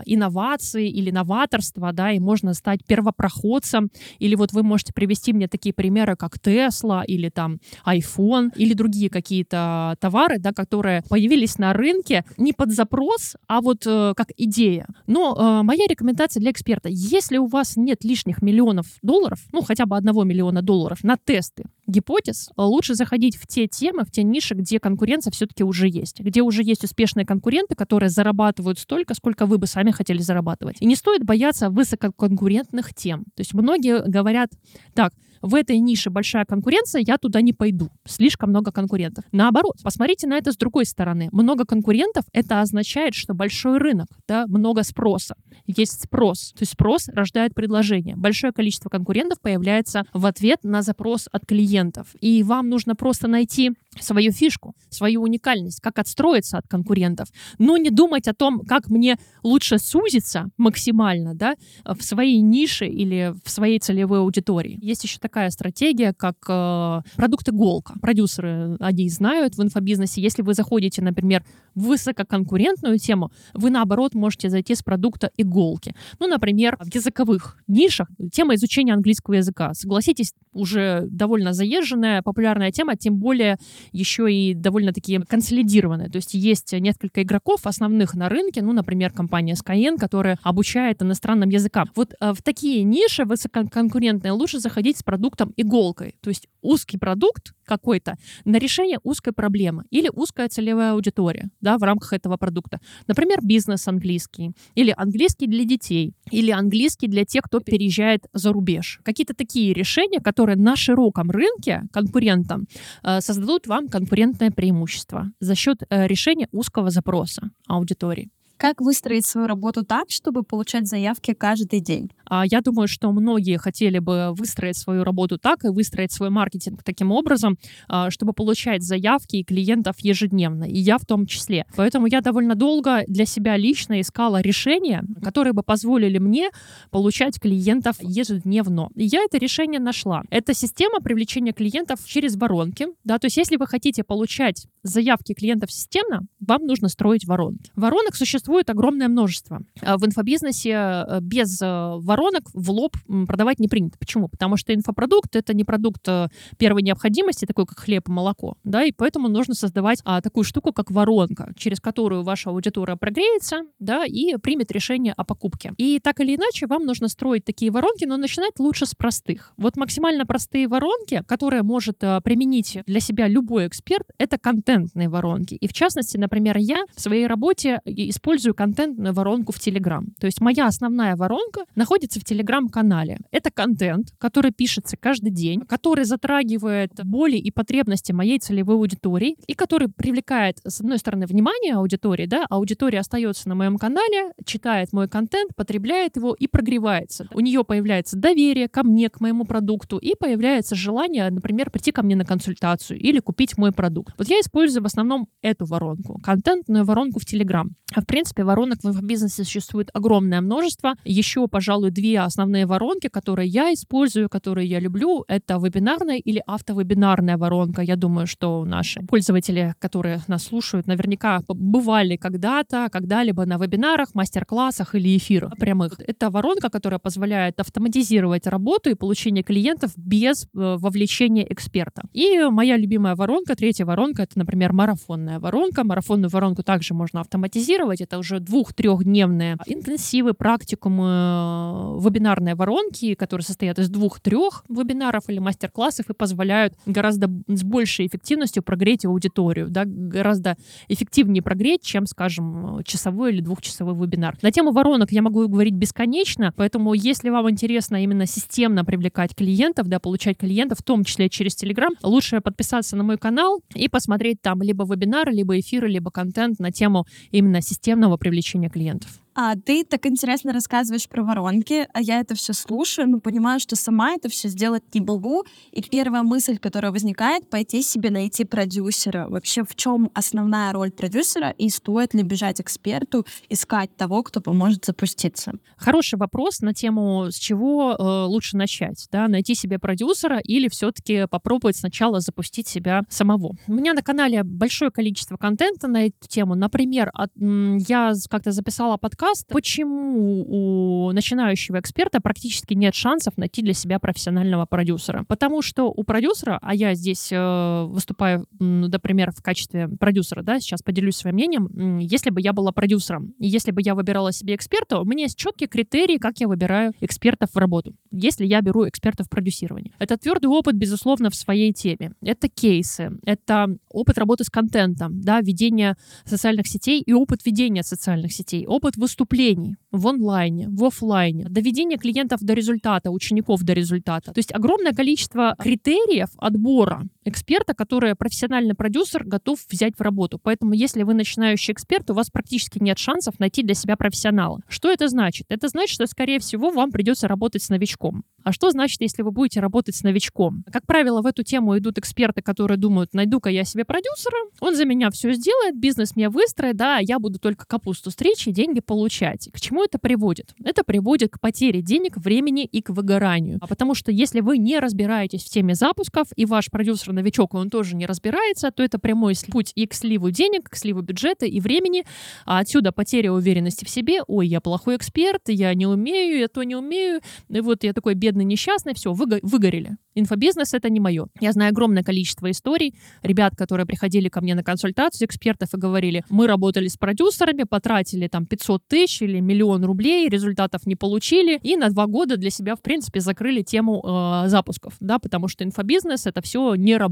[0.05, 3.89] инновации или новаторство, да, и можно стать первопроходцем,
[4.19, 9.09] или вот вы можете привести мне такие примеры, как Tesla или там iPhone, или другие
[9.09, 14.87] какие-то товары, да, которые появились на рынке не под запрос, а вот э, как идея.
[15.07, 19.85] Но э, моя рекомендация для эксперта, если у вас нет лишних миллионов долларов, ну, хотя
[19.85, 24.55] бы одного миллиона долларов на тесты, гипотез, лучше заходить в те темы, в те ниши,
[24.55, 29.57] где конкуренция все-таки уже есть, где уже есть успешные конкуренты, которые зарабатывают столько, сколько вы
[29.57, 30.77] бы сами хотели зарабатывать.
[30.79, 33.25] И не стоит бояться высококонкурентных тем.
[33.35, 34.49] То есть многие говорят,
[34.93, 37.89] так, в этой нише большая конкуренция, я туда не пойду.
[38.05, 39.25] Слишком много конкурентов.
[39.31, 41.29] Наоборот, посмотрите на это с другой стороны.
[41.31, 45.35] Много конкурентов— это означает, что большой рынок, да, много спроса.
[45.65, 46.53] Есть спрос.
[46.53, 48.15] То есть спрос рождает предложение.
[48.15, 52.07] Большое количество конкурентов появляется в ответ на запрос от клиентов.
[52.21, 57.89] И вам нужно просто найти свою фишку, свою уникальность, как отстроиться от конкурентов, но не
[57.89, 63.79] думать о том, как мне лучше сузиться максимально да, в своей нише или в своей
[63.79, 64.77] целевой аудитории.
[64.81, 67.93] Есть еще такая стратегия, как э, продукт иголка.
[68.01, 71.43] Продюсеры, они знают в инфобизнесе, если вы заходите, например,
[71.75, 75.95] в высококонкурентную тему, вы, наоборот, можете зайти с продукта иголки.
[76.19, 79.73] Ну, например, в языковых нишах тема изучения английского языка.
[79.73, 83.57] Согласитесь, уже довольно заезженная, популярная тема, тем более
[83.91, 86.09] еще и довольно-таки консолидированная.
[86.09, 91.49] То есть есть несколько игроков основных на рынке, ну, например, компания Skyeng, которая обучает иностранным
[91.49, 91.89] языкам.
[91.95, 95.18] Вот э, в такие ниши высококонкурентные лучше заходить с продуктом
[95.57, 96.15] иголкой.
[96.21, 98.15] То есть узкий продукт какой-то
[98.45, 102.79] на решение узкой проблемы или узкая целевая аудитория да, в рамках этого продукта.
[103.07, 108.99] Например, бизнес английский или английский для детей или английский для тех, кто переезжает за рубеж.
[109.03, 112.67] Какие-то такие решения, которые на широком рынке конкурентам
[113.03, 118.29] э, создадут вам конкурентное преимущество за счет э, решения узкого запроса аудитории.
[118.59, 122.11] Как выстроить свою работу так, чтобы получать заявки каждый день?
[122.25, 126.83] А я думаю, что многие хотели бы выстроить свою работу так и выстроить свой маркетинг
[126.83, 127.57] таким образом,
[127.87, 131.65] а, чтобы получать заявки и клиентов ежедневно, и я в том числе.
[131.77, 136.49] Поэтому я довольно долго для себя лично искала решения, которые бы позволили мне
[136.91, 138.89] получать клиентов ежедневно.
[138.95, 140.23] И я это решение нашла.
[140.31, 142.87] Это система привлечения клиентов через воронки.
[143.05, 147.71] Да, то есть если вы хотите получать заявки клиентов системно, вам нужно строить воронки.
[147.77, 149.61] Воронок существует существует огромное множество.
[149.81, 151.65] А в инфобизнесе э, без э,
[151.97, 152.97] воронок в лоб
[153.27, 153.97] продавать не принято.
[153.99, 154.27] Почему?
[154.27, 158.83] Потому что инфопродукт— это не продукт э, первой необходимости, такой как хлеб и молоко, да,
[158.83, 164.03] и поэтому нужно создавать а, такую штуку, как воронка, через которую ваша аудитория прогреется, да,
[164.05, 165.73] и примет решение о покупке.
[165.77, 169.53] И так или иначе вам нужно строить такие воронки, но начинать лучше с простых.
[169.57, 175.53] Вот максимально простые воронки, которые может применить для себя любой эксперт, это контентные воронки.
[175.53, 180.05] И в частности, например, я в своей работе использую использую контентную воронку в Telegram.
[180.19, 183.19] То есть моя основная воронка находится в Telegram-канале.
[183.31, 189.53] Это контент, который пишется каждый день, который затрагивает боли и потребности моей целевой аудитории и
[189.53, 195.09] который привлекает, с одной стороны, внимание аудитории, да, аудитория остается на моем канале, читает мой
[195.09, 197.27] контент, потребляет его и прогревается.
[197.33, 202.03] У нее появляется доверие ко мне, к моему продукту, и появляется желание, например, прийти ко
[202.03, 204.13] мне на консультацию или купить мой продукт.
[204.17, 207.67] Вот я использую в основном эту воронку, контентную воронку в Telegram.
[207.95, 210.93] А в принципе, принципе, воронок в инфобизнесе существует огромное множество.
[211.03, 217.37] Еще, пожалуй, две основные воронки, которые я использую, которые я люблю, это вебинарная или автовебинарная
[217.37, 217.81] воронка.
[217.81, 224.95] Я думаю, что наши пользователи, которые нас слушают, наверняка бывали когда-то, когда-либо на вебинарах, мастер-классах
[224.95, 225.99] или эфирах прямых.
[225.99, 232.03] Это воронка, которая позволяет автоматизировать работу и получение клиентов без э, вовлечения эксперта.
[232.13, 235.83] И моя любимая воронка, третья воронка, это, например, марафонная воронка.
[235.83, 238.01] Марафонную воронку также можно автоматизировать.
[238.09, 246.09] Это уже двух-трехдневные интенсивы, практикумы, э, вебинарные воронки, которые состоят из двух-трех вебинаров или мастер-классов
[246.09, 250.57] и позволяют гораздо с большей эффективностью прогреть аудиторию, да, гораздо
[250.87, 254.39] эффективнее прогреть, чем, скажем, часовой или двухчасовой вебинар.
[254.41, 259.87] На тему воронок я могу говорить бесконечно, поэтому если вам интересно именно системно привлекать клиентов,
[259.87, 264.41] да, получать клиентов, в том числе через Telegram, лучше подписаться на мой канал и посмотреть
[264.41, 269.19] там либо вебинары, либо эфиры, либо контент на тему именно системного эффективного привлечения клиентов.
[269.41, 273.77] А ты так интересно рассказываешь про воронки, а я это все слушаю, но понимаю, что
[273.77, 275.45] сама это все сделать не могу.
[275.71, 279.29] И первая мысль, которая возникает, пойти себе найти продюсера.
[279.29, 284.83] Вообще, в чем основная роль продюсера и стоит ли бежать эксперту, искать того, кто поможет
[284.83, 285.53] запуститься?
[285.77, 291.27] Хороший вопрос на тему, с чего э, лучше начать, да, найти себе продюсера или все-таки
[291.27, 293.55] попробовать сначала запустить себя самого.
[293.67, 296.55] У меня на канале большое количество контента на эту тему.
[296.55, 299.47] Например, от, я как-то записала подкаст подкаст.
[299.47, 305.23] Почему у начинающего эксперта практически нет шансов найти для себя профессионального продюсера?
[305.27, 310.81] Потому что у продюсера, а я здесь э, выступаю, например, в качестве продюсера, да, сейчас
[310.81, 315.05] поделюсь своим мнением, если бы я была продюсером, если бы я выбирала себе эксперта, у
[315.05, 319.29] меня есть четкие критерии, как я выбираю экспертов в работу, если я беру экспертов в
[319.29, 319.93] продюсировании.
[319.99, 322.13] Это твердый опыт, безусловно, в своей теме.
[322.21, 328.33] Это кейсы, это опыт работы с контентом, да, ведение социальных сетей и опыт ведения социальных
[328.33, 334.31] сетей, опыт выступлений в онлайне, в офлайне, доведение клиентов до результата, учеников до результата.
[334.31, 340.39] То есть огромное количество критериев отбора эксперта, который профессиональный продюсер готов взять в работу.
[340.41, 344.61] Поэтому если вы начинающий эксперт, у вас практически нет шансов найти для себя профессионала.
[344.67, 345.45] Что это значит?
[345.49, 348.23] Это значит, что, скорее всего, вам придется работать с новичком.
[348.43, 350.63] А что значит, если вы будете работать с новичком?
[350.71, 354.85] Как правило, в эту тему идут эксперты, которые думают, найду-ка я себе продюсера, он за
[354.85, 359.49] меня все сделает, бизнес мне выстроит, да, я буду только капусту стричь и деньги получать.
[359.53, 360.53] К чему это приводит?
[360.63, 363.59] Это приводит к потере денег, времени и к выгоранию.
[363.61, 367.69] А потому что если вы не разбираетесь в теме запусков, и ваш продюсер новичок, он
[367.69, 371.59] тоже не разбирается, то это прямой путь и к сливу денег, к сливу бюджета и
[371.59, 372.05] времени,
[372.45, 374.21] а отсюда потеря уверенности в себе.
[374.27, 378.15] Ой, я плохой эксперт, я не умею, я то не умею, и вот я такой
[378.15, 379.97] бедный, несчастный, все, выго- выгорели.
[380.15, 381.27] Инфобизнес— это не мое.
[381.39, 386.23] Я знаю огромное количество историй, ребят, которые приходили ко мне на консультацию, экспертов, и говорили,
[386.29, 391.75] мы работали с продюсерами, потратили там 500 тысяч или миллион рублей, результатов не получили, и
[391.75, 396.25] на два года для себя, в принципе, закрыли тему э, запусков, да, потому что инфобизнес—
[396.25, 397.08] это все не работает.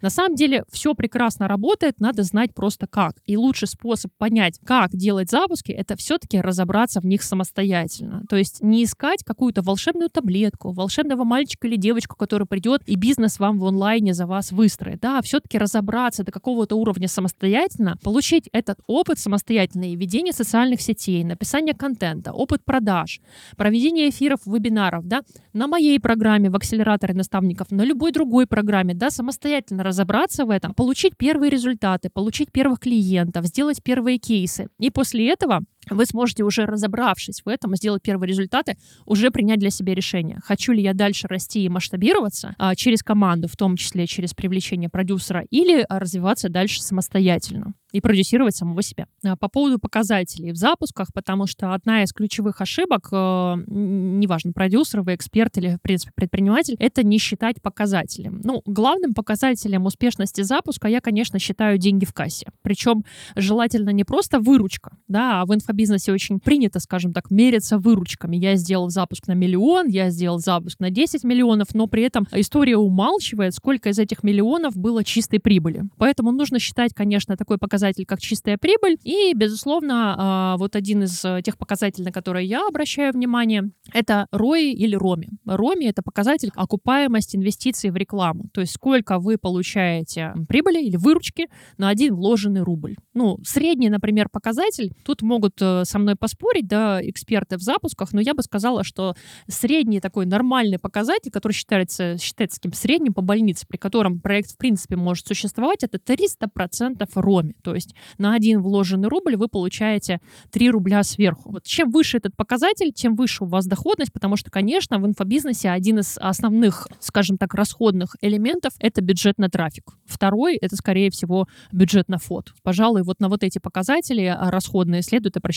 [0.00, 3.14] На самом деле все прекрасно работает, надо знать просто как.
[3.26, 8.22] И лучший способ понять, как делать запуски, это все-таки разобраться в них самостоятельно.
[8.28, 13.38] То есть не искать какую-то волшебную таблетку, волшебного мальчика или девочку, который придет и бизнес
[13.38, 15.00] вам в онлайне за вас выстроит.
[15.00, 21.24] Да, все-таки разобраться до какого-то уровня самостоятельно, получить этот опыт самостоятельно и ведение социальных сетей,
[21.24, 23.20] написание контента, опыт продаж,
[23.56, 25.22] проведение эфиров, вебинаров, да,
[25.52, 30.74] на моей программе в акселераторе наставников, на любой другой программе, да, самостоятельно разобраться в этом,
[30.74, 34.68] получить первые результаты, получить первых клиентов, сделать первые кейсы.
[34.78, 35.60] И после этого
[35.90, 38.76] вы сможете уже разобравшись в этом, сделать первые результаты,
[39.06, 43.48] уже принять для себя решение, хочу ли я дальше расти и масштабироваться а, через команду,
[43.48, 49.06] в том числе через привлечение продюсера, или развиваться дальше самостоятельно и продюсировать самого себя.
[49.24, 55.02] А, по поводу показателей в запусках, потому что одна из ключевых ошибок, э, неважно, продюсер,
[55.02, 58.30] вы эксперт или, в принципе, предприниматель, это не считать показатели.
[58.44, 62.46] Ну, главным показателем успешности запуска я, конечно, считаю деньги в кассе.
[62.62, 65.79] Причем желательно не просто выручка, да, а в инфобизнесе
[66.12, 68.36] очень принято, скажем так, мериться выручками.
[68.36, 72.76] Я сделал запуск на миллион, я сделал запуск на 10 миллионов, но при этом история
[72.76, 75.84] умалчивает, сколько из этих миллионов было чистой прибыли.
[75.96, 78.98] Поэтому нужно считать, конечно, такой показатель как чистая прибыль.
[79.04, 84.26] И, безусловно, а, вот один из э, тех показателей, на которые я обращаю внимание, это
[84.32, 85.28] ROI или ROMI.
[85.48, 88.48] ROMI— это показатель окупаемость инвестиций в рекламу.
[88.52, 92.96] То есть сколько вы получаете прибыли или выручки на один вложенный рубль.
[93.14, 98.34] Ну, средний, например, показатель, тут могут со мной поспорить, да, эксперты в запусках, но я
[98.34, 99.14] бы сказала, что
[99.48, 104.56] средний такой нормальный показатель, который считается, считается таким средним по больнице, при котором проект в
[104.56, 107.54] принципе может существовать, это 300% роми.
[107.62, 111.52] То есть на один вложенный рубль вы получаете 3 рубля сверху.
[111.52, 115.70] Вот чем выше этот показатель, тем выше у вас доходность, потому что, конечно, в инфобизнесе
[115.70, 119.92] один из основных, скажем так, расходных элементов— это бюджет на трафик.
[120.06, 122.52] Второй— это, скорее всего, бюджет на фот.
[122.62, 125.49] Пожалуй, вот на вот эти показатели а, расходные следует обращать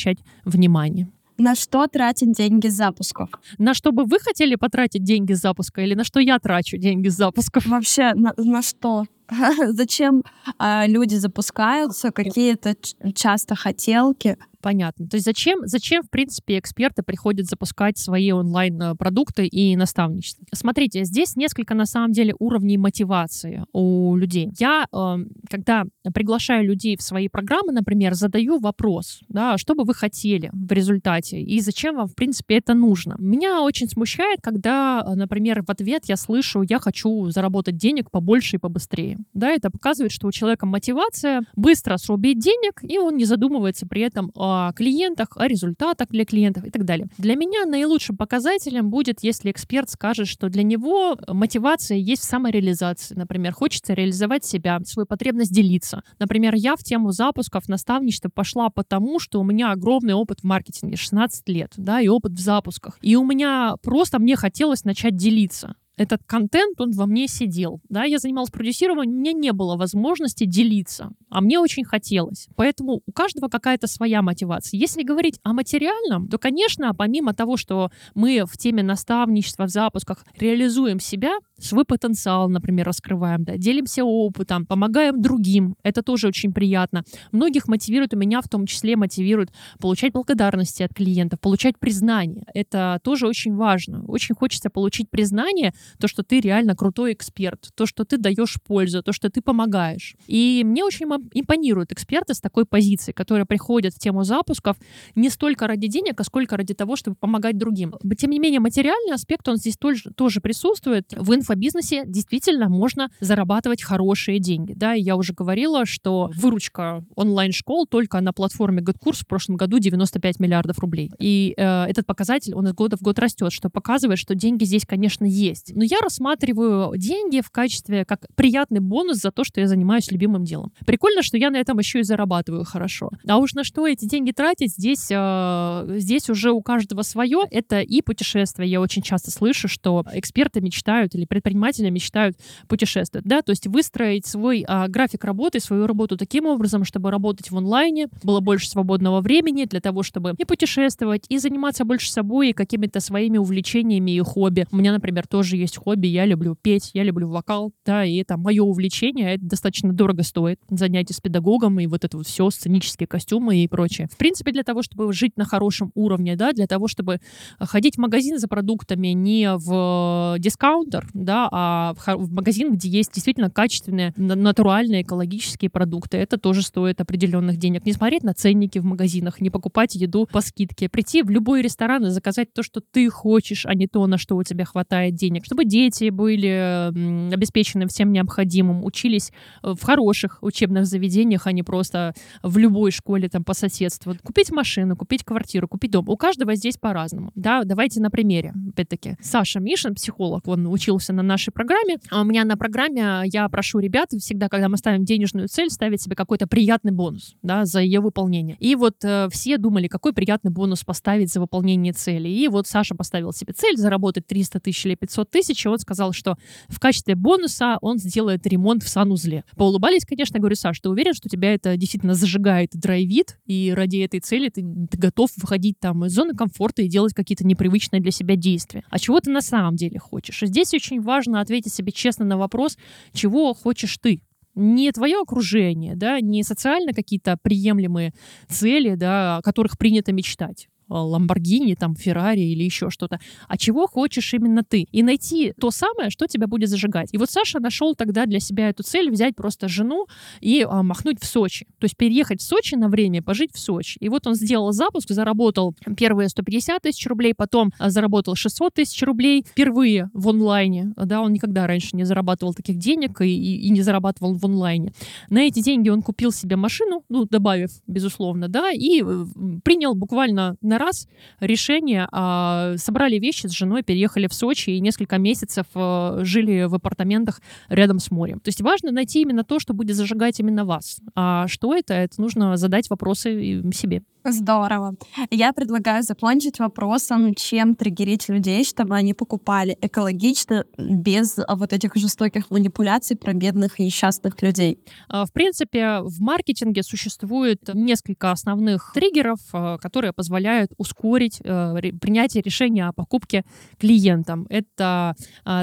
[0.45, 1.09] внимание.
[1.37, 3.29] На что тратить деньги с запусков?
[3.57, 7.07] На что бы вы хотели потратить деньги с запуска или на что я трачу деньги
[7.07, 7.65] с запусков?
[7.65, 9.05] Вообще, на, на что?
[9.73, 10.23] Зачем
[10.59, 12.75] э, люди запускаются, какие-то
[13.13, 14.37] часто хотелки?
[14.63, 15.09] Понятно.
[15.09, 20.45] То есть зачем, зачем, в принципе, эксперты приходят запускать свои онлайн-продукты и наставничество?
[20.53, 24.51] Смотрите, здесь несколько, на самом деле, уровней мотивации у людей.
[24.57, 25.17] Я, э,
[25.49, 30.71] когда приглашаю людей в свои программы, например, задаю вопрос, да, что бы вы хотели в
[30.71, 33.15] результате и зачем вам, в принципе, это нужно.
[33.19, 38.59] Меня очень смущает, когда, например, в ответ я слышу, я хочу заработать денег побольше и
[38.59, 39.17] побыстрее.
[39.33, 44.01] Да, это показывает, что у человека мотивация быстро срубить денег, и он не задумывается при
[44.01, 47.07] этом о клиентах, о результатах для клиентов и так далее.
[47.17, 53.15] Для меня наилучшим показателем будет, если эксперт скажет, что для него мотивация есть в самореализации.
[53.15, 56.03] Например, хочется реализовать себя, свою потребность делиться.
[56.19, 60.95] Например, я в тему запусков наставничества пошла потому, что у меня огромный опыт в маркетинге,
[60.95, 62.97] 16 лет, да, и опыт в запусках.
[63.01, 67.81] И у меня просто мне хотелось начать делиться этот контент, он во мне сидел.
[67.89, 72.47] Да, я занималась продюсированием, у меня не было возможности делиться а мне очень хотелось.
[72.55, 74.77] Поэтому у каждого какая-то своя мотивация.
[74.77, 80.23] Если говорить о материальном, то, конечно, помимо того, что мы в теме наставничества, в запусках
[80.37, 87.03] реализуем себя, свой потенциал, например, раскрываем, да, делимся опытом, помогаем другим, это тоже очень приятно.
[87.31, 92.45] Многих мотивирует, у меня в том числе мотивирует получать благодарности от клиентов, получать признание.
[92.53, 94.03] Это тоже очень важно.
[94.05, 99.01] Очень хочется получить признание, то, что ты реально крутой эксперт, то, что ты даешь пользу,
[99.01, 100.15] то, что ты помогаешь.
[100.27, 104.77] И мне очень импонируют эксперты с такой позиции, которые приходят в тему запусков
[105.15, 107.95] не столько ради денег, а сколько ради того, чтобы помогать другим.
[108.17, 111.13] Тем не менее, материальный аспект, он здесь тоже, тоже присутствует.
[111.15, 114.73] В инфобизнесе действительно можно зарабатывать хорошие деньги.
[114.75, 119.79] Да, и я уже говорила, что выручка онлайн-школ только на платформе GetCourse в прошлом году
[119.79, 121.11] 95 миллиардов рублей.
[121.19, 124.85] И э, этот показатель, он из года в год растет, что показывает, что деньги здесь,
[124.85, 125.73] конечно, есть.
[125.75, 130.43] Но я рассматриваю деньги в качестве как приятный бонус за то, что я занимаюсь любимым
[130.43, 130.71] делом.
[130.85, 133.09] Прикольно, что я на этом еще и зарабатываю хорошо.
[133.27, 137.41] А уж на что эти деньги тратить, здесь, э, здесь уже у каждого свое.
[137.51, 138.65] Это и путешествия.
[138.65, 142.37] Я очень часто слышу, что эксперты мечтают или предприниматели мечтают
[142.67, 143.25] путешествовать.
[143.27, 143.41] Да?
[143.41, 148.07] То есть выстроить свой э, график работы, свою работу таким образом, чтобы работать в онлайне,
[148.23, 152.99] было больше свободного времени для того, чтобы и путешествовать, и заниматься больше собой, и какими-то
[152.99, 154.65] своими увлечениями и хобби.
[154.71, 156.07] У меня, например, тоже есть хобби.
[156.07, 159.35] Я люблю петь, я люблю вокал, да, и это мое увлечение.
[159.35, 160.59] Это достаточно дорого стоит.
[161.03, 164.07] Занятия с педагогом и вот это вот все, сценические костюмы и прочее.
[164.09, 167.19] В принципе, для того, чтобы жить на хорошем уровне, да, для того, чтобы
[167.59, 173.49] ходить в магазин за продуктами не в дискаунтер, да, а в магазин, где есть действительно
[173.49, 176.17] качественные, натуральные, экологические продукты.
[176.17, 177.85] Это тоже стоит определенных денег.
[177.85, 180.87] Не смотреть на ценники в магазинах, не покупать еду по скидке.
[180.87, 184.37] Прийти в любой ресторан и заказать то, что ты хочешь, а не то, на что
[184.37, 185.43] у тебя хватает денег.
[185.43, 189.31] Чтобы дети были обеспечены всем необходимым, учились
[189.61, 194.15] в хороших учебных заведениях, а не просто в любой школе там по соседству.
[194.23, 196.09] Купить машину, купить квартиру, купить дом.
[196.09, 197.31] У каждого здесь по-разному.
[197.35, 198.53] Да, давайте на примере.
[198.69, 201.97] Опять-таки, Саша Мишин, психолог, он учился на нашей программе.
[202.09, 206.01] А у меня на программе я прошу ребят всегда, когда мы ставим денежную цель, ставить
[206.01, 208.57] себе какой-то приятный бонус да, за ее выполнение.
[208.59, 212.29] И вот э, все думали, какой приятный бонус поставить за выполнение цели.
[212.29, 216.13] И вот Саша поставил себе цель заработать 300 тысяч или 500 тысяч, и он сказал,
[216.13, 216.37] что
[216.67, 219.43] в качестве бонуса он сделает ремонт в санузле.
[219.55, 224.19] Поулыбались, конечно, говорю, Саш, ты уверен, что тебя это действительно зажигает, драйвит, и ради этой
[224.19, 228.35] цели ты, ты готов выходить там из зоны комфорта и делать какие-то непривычные для себя
[228.35, 228.83] действия.
[228.89, 230.41] А чего ты на самом деле хочешь?
[230.41, 232.77] И здесь очень важно ответить себе честно на вопрос,
[233.13, 234.21] чего хочешь ты
[234.55, 238.13] не твое окружение, да, не социально какие-то приемлемые
[238.47, 240.67] цели, да, о которых принято мечтать.
[240.89, 244.87] Ламборгини, там, Феррари или еще что-то, а чего хочешь именно ты.
[244.91, 247.09] И найти то самое, что тебя будет зажигать.
[247.11, 250.07] И вот Саша нашел тогда для себя эту цель взять просто жену
[250.41, 251.65] и а, махнуть в Сочи.
[251.79, 253.97] То есть переехать в Сочи на время, пожить в Сочи.
[253.99, 259.01] И вот он сделал запуск, заработал первые 150 тысяч рублей, потом а, заработал 600 тысяч
[259.03, 260.93] рублей впервые в онлайне.
[260.95, 264.93] Да, он никогда раньше не зарабатывал таких денег и, и, и не зарабатывал в онлайне.
[265.29, 269.25] На эти деньги он купил себе машину, ну, добавив, безусловно, да, и э,
[269.63, 271.07] принял буквально на раз
[271.39, 276.75] решение, а, собрали вещи с женой, переехали в Сочи и несколько месяцев а, жили в
[276.75, 278.39] апартаментах рядом с морем.
[278.39, 280.99] То есть важно найти именно то, что будет зажигать именно вас.
[281.15, 281.93] А что это?
[281.93, 284.03] Это нужно задать вопросы себе.
[284.25, 284.95] Здорово.
[285.31, 292.49] Я предлагаю закончить вопросом, чем триггерить людей, чтобы они покупали экологично, без вот этих жестоких
[292.49, 294.79] манипуляций про бедных и несчастных людей.
[295.09, 299.39] В принципе, в маркетинге существует несколько основных триггеров,
[299.81, 303.43] которые позволяют ускорить э, принятие решения о покупке
[303.77, 304.47] клиентам.
[304.49, 305.15] Это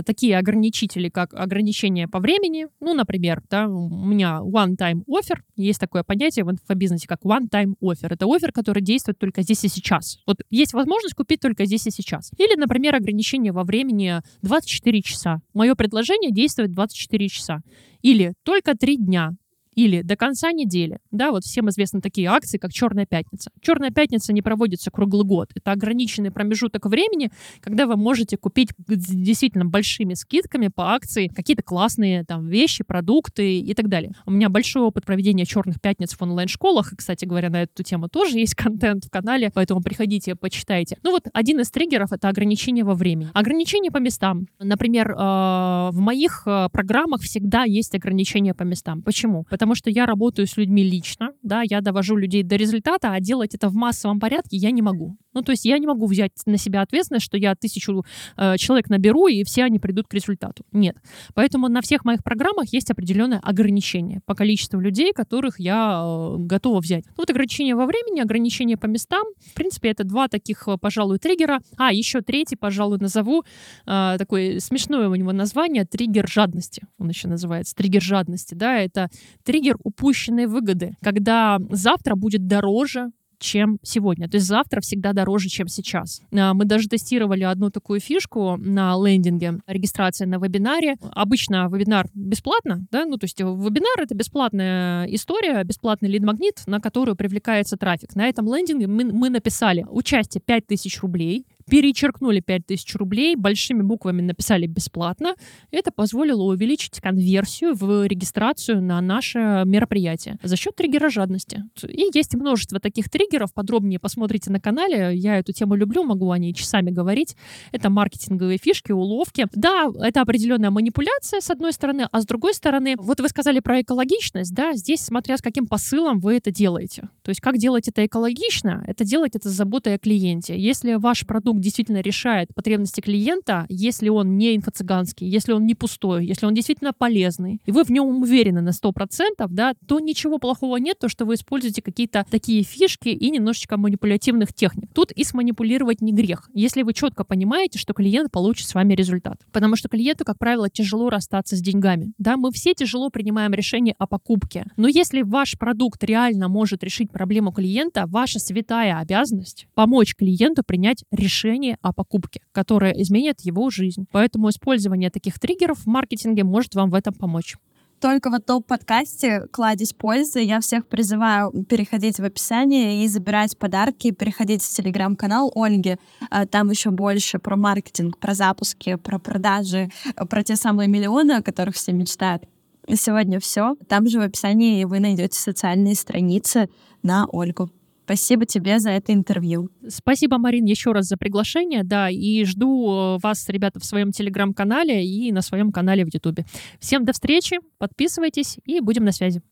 [0.05, 2.67] такие ограничители, как ограничение по времени.
[2.81, 5.39] Ну, например, да, у меня one-time offer.
[5.57, 8.09] Есть такое понятие в инфобизнесе, как one-time offer.
[8.11, 10.19] Это офер, который действует только здесь и сейчас.
[10.27, 12.31] Вот есть возможность купить только здесь и сейчас.
[12.39, 15.41] Или, например, ограничение во времени 24 часа.
[15.55, 17.63] Мое предложение действует 24 часа.
[18.03, 19.33] Или только 3 дня
[19.81, 20.99] или до конца недели.
[21.11, 23.51] Да, вот всем известны такие акции, как Черная пятница.
[23.63, 25.51] Черная пятница не проводится круглый год.
[25.55, 27.31] Это ограниченный промежуток времени,
[27.61, 33.73] когда вы можете купить действительно большими скидками по акции какие-то классные там вещи, продукты и
[33.73, 34.13] так далее.
[34.27, 36.93] У меня большой опыт проведения черных пятниц в онлайн-школах.
[36.93, 40.99] И, кстати говоря, на эту тему тоже есть контент в канале, поэтому приходите, почитайте.
[41.03, 43.31] Ну вот один из триггеров— это ограничение во времени.
[43.33, 44.47] Ограничение по местам.
[44.59, 49.01] Например, э, в моих э, программах всегда есть ограничения по местам.
[49.03, 49.47] Почему?
[49.49, 53.55] Потому что я работаю с людьми лично, да, я довожу людей до результата, а делать
[53.55, 55.17] это в массовом порядке я не могу.
[55.33, 58.05] Ну, то есть я не могу взять на себя ответственность, что я тысячу
[58.37, 60.65] э, человек наберу, и все они придут к результату.
[60.73, 60.97] Нет.
[61.35, 66.81] Поэтому на всех моих программах есть определенное ограничение по количеству людей, которых я э, готова
[66.81, 67.05] взять.
[67.07, 69.25] Ну, вот ограничение во времени, ограничение по местам.
[69.39, 71.61] В принципе, это два таких, э, пожалуй, триггера.
[71.77, 73.45] А, еще третий, пожалуй, назову.
[73.87, 76.83] Э, такое смешное у него название— триггер жадности.
[76.99, 77.75] Он еще называется.
[77.77, 79.09] Триггер жадности, да, это
[79.51, 80.95] триггер упущенной выгоды.
[81.03, 83.11] Когда завтра будет дороже,
[83.41, 84.29] чем сегодня.
[84.29, 86.21] То есть завтра всегда дороже, чем сейчас.
[86.33, 90.97] А, мы даже тестировали одну такую фишку на лендинге, регистрация на вебинаре.
[91.13, 97.17] Обычно вебинар бесплатно, да, ну то есть вебинар— это бесплатная история, бесплатный лид-магнит, на которую
[97.17, 98.15] привлекается трафик.
[98.15, 104.67] На этом лендинге мы, мы написали участие 5000 рублей, перечеркнули 5000 рублей, большими буквами написали
[104.67, 105.35] бесплатно.
[105.71, 111.65] Это позволило увеличить конверсию в регистрацию на наше мероприятие за счет триггера жадности.
[111.87, 115.15] И есть множество таких триггеров, подробнее посмотрите на канале.
[115.15, 117.37] Я эту тему люблю, могу о ней часами говорить.
[117.71, 119.47] Это маркетинговые фишки, уловки.
[119.55, 123.81] Да, это определенная манипуляция, с одной стороны, а с другой стороны, вот вы сказали про
[123.81, 127.09] экологичность, да, здесь смотря с каким посылом вы это делаете.
[127.23, 128.85] То есть как делать это экологично?
[128.89, 130.59] Это делать это с заботой о клиенте.
[130.59, 136.27] Если ваш продукт действительно решает потребности клиента, если он не инфо-цыганский, если он не пустой,
[136.27, 140.77] если он действительно полезный, и вы в нем уверены на 100%, да, то ничего плохого
[140.79, 144.91] нет, то, что вы используете какие-то такие фишки и немножечко манипулятивных техник.
[144.95, 149.41] Тут и сманипулировать не грех, если вы четко понимаете, что клиент получит с вами результат.
[149.53, 152.13] Потому что клиенту, как правило, тяжело расстаться с деньгами.
[152.19, 154.67] Да, мы все тяжело принимаем решение о покупке.
[154.77, 161.05] Но если ваш продукт реально может решить проблему клиента, ваша святая обязанность помочь клиенту принять
[161.11, 164.07] решение решение о покупке, которое изменит его жизнь.
[164.13, 167.57] Поэтому использование таких триггеров в маркетинге может вам в этом помочь
[168.01, 174.63] только в топ-подкасте «Кладезь пользы» я всех призываю переходить в описание и забирать подарки, переходить
[174.63, 175.99] в телеграм-канал Ольги.
[176.31, 179.91] А, там еще больше про маркетинг, про запуски, про продажи,
[180.31, 182.45] про те самые миллионы, о которых все мечтают.
[182.87, 183.77] И сегодня все.
[183.87, 186.71] Там же в описании вы найдете социальные страницы
[187.03, 187.71] на Ольгу.
[188.11, 189.69] Спасибо тебе за это интервью.
[189.87, 191.85] Спасибо, Марин, еще раз за приглашение.
[191.85, 196.45] Да, и жду э, вас, ребята, в своем телеграм-канале и на своем канале в Ютубе.
[196.81, 199.43] Всем до встречи, подписывайтесь и будем на связи.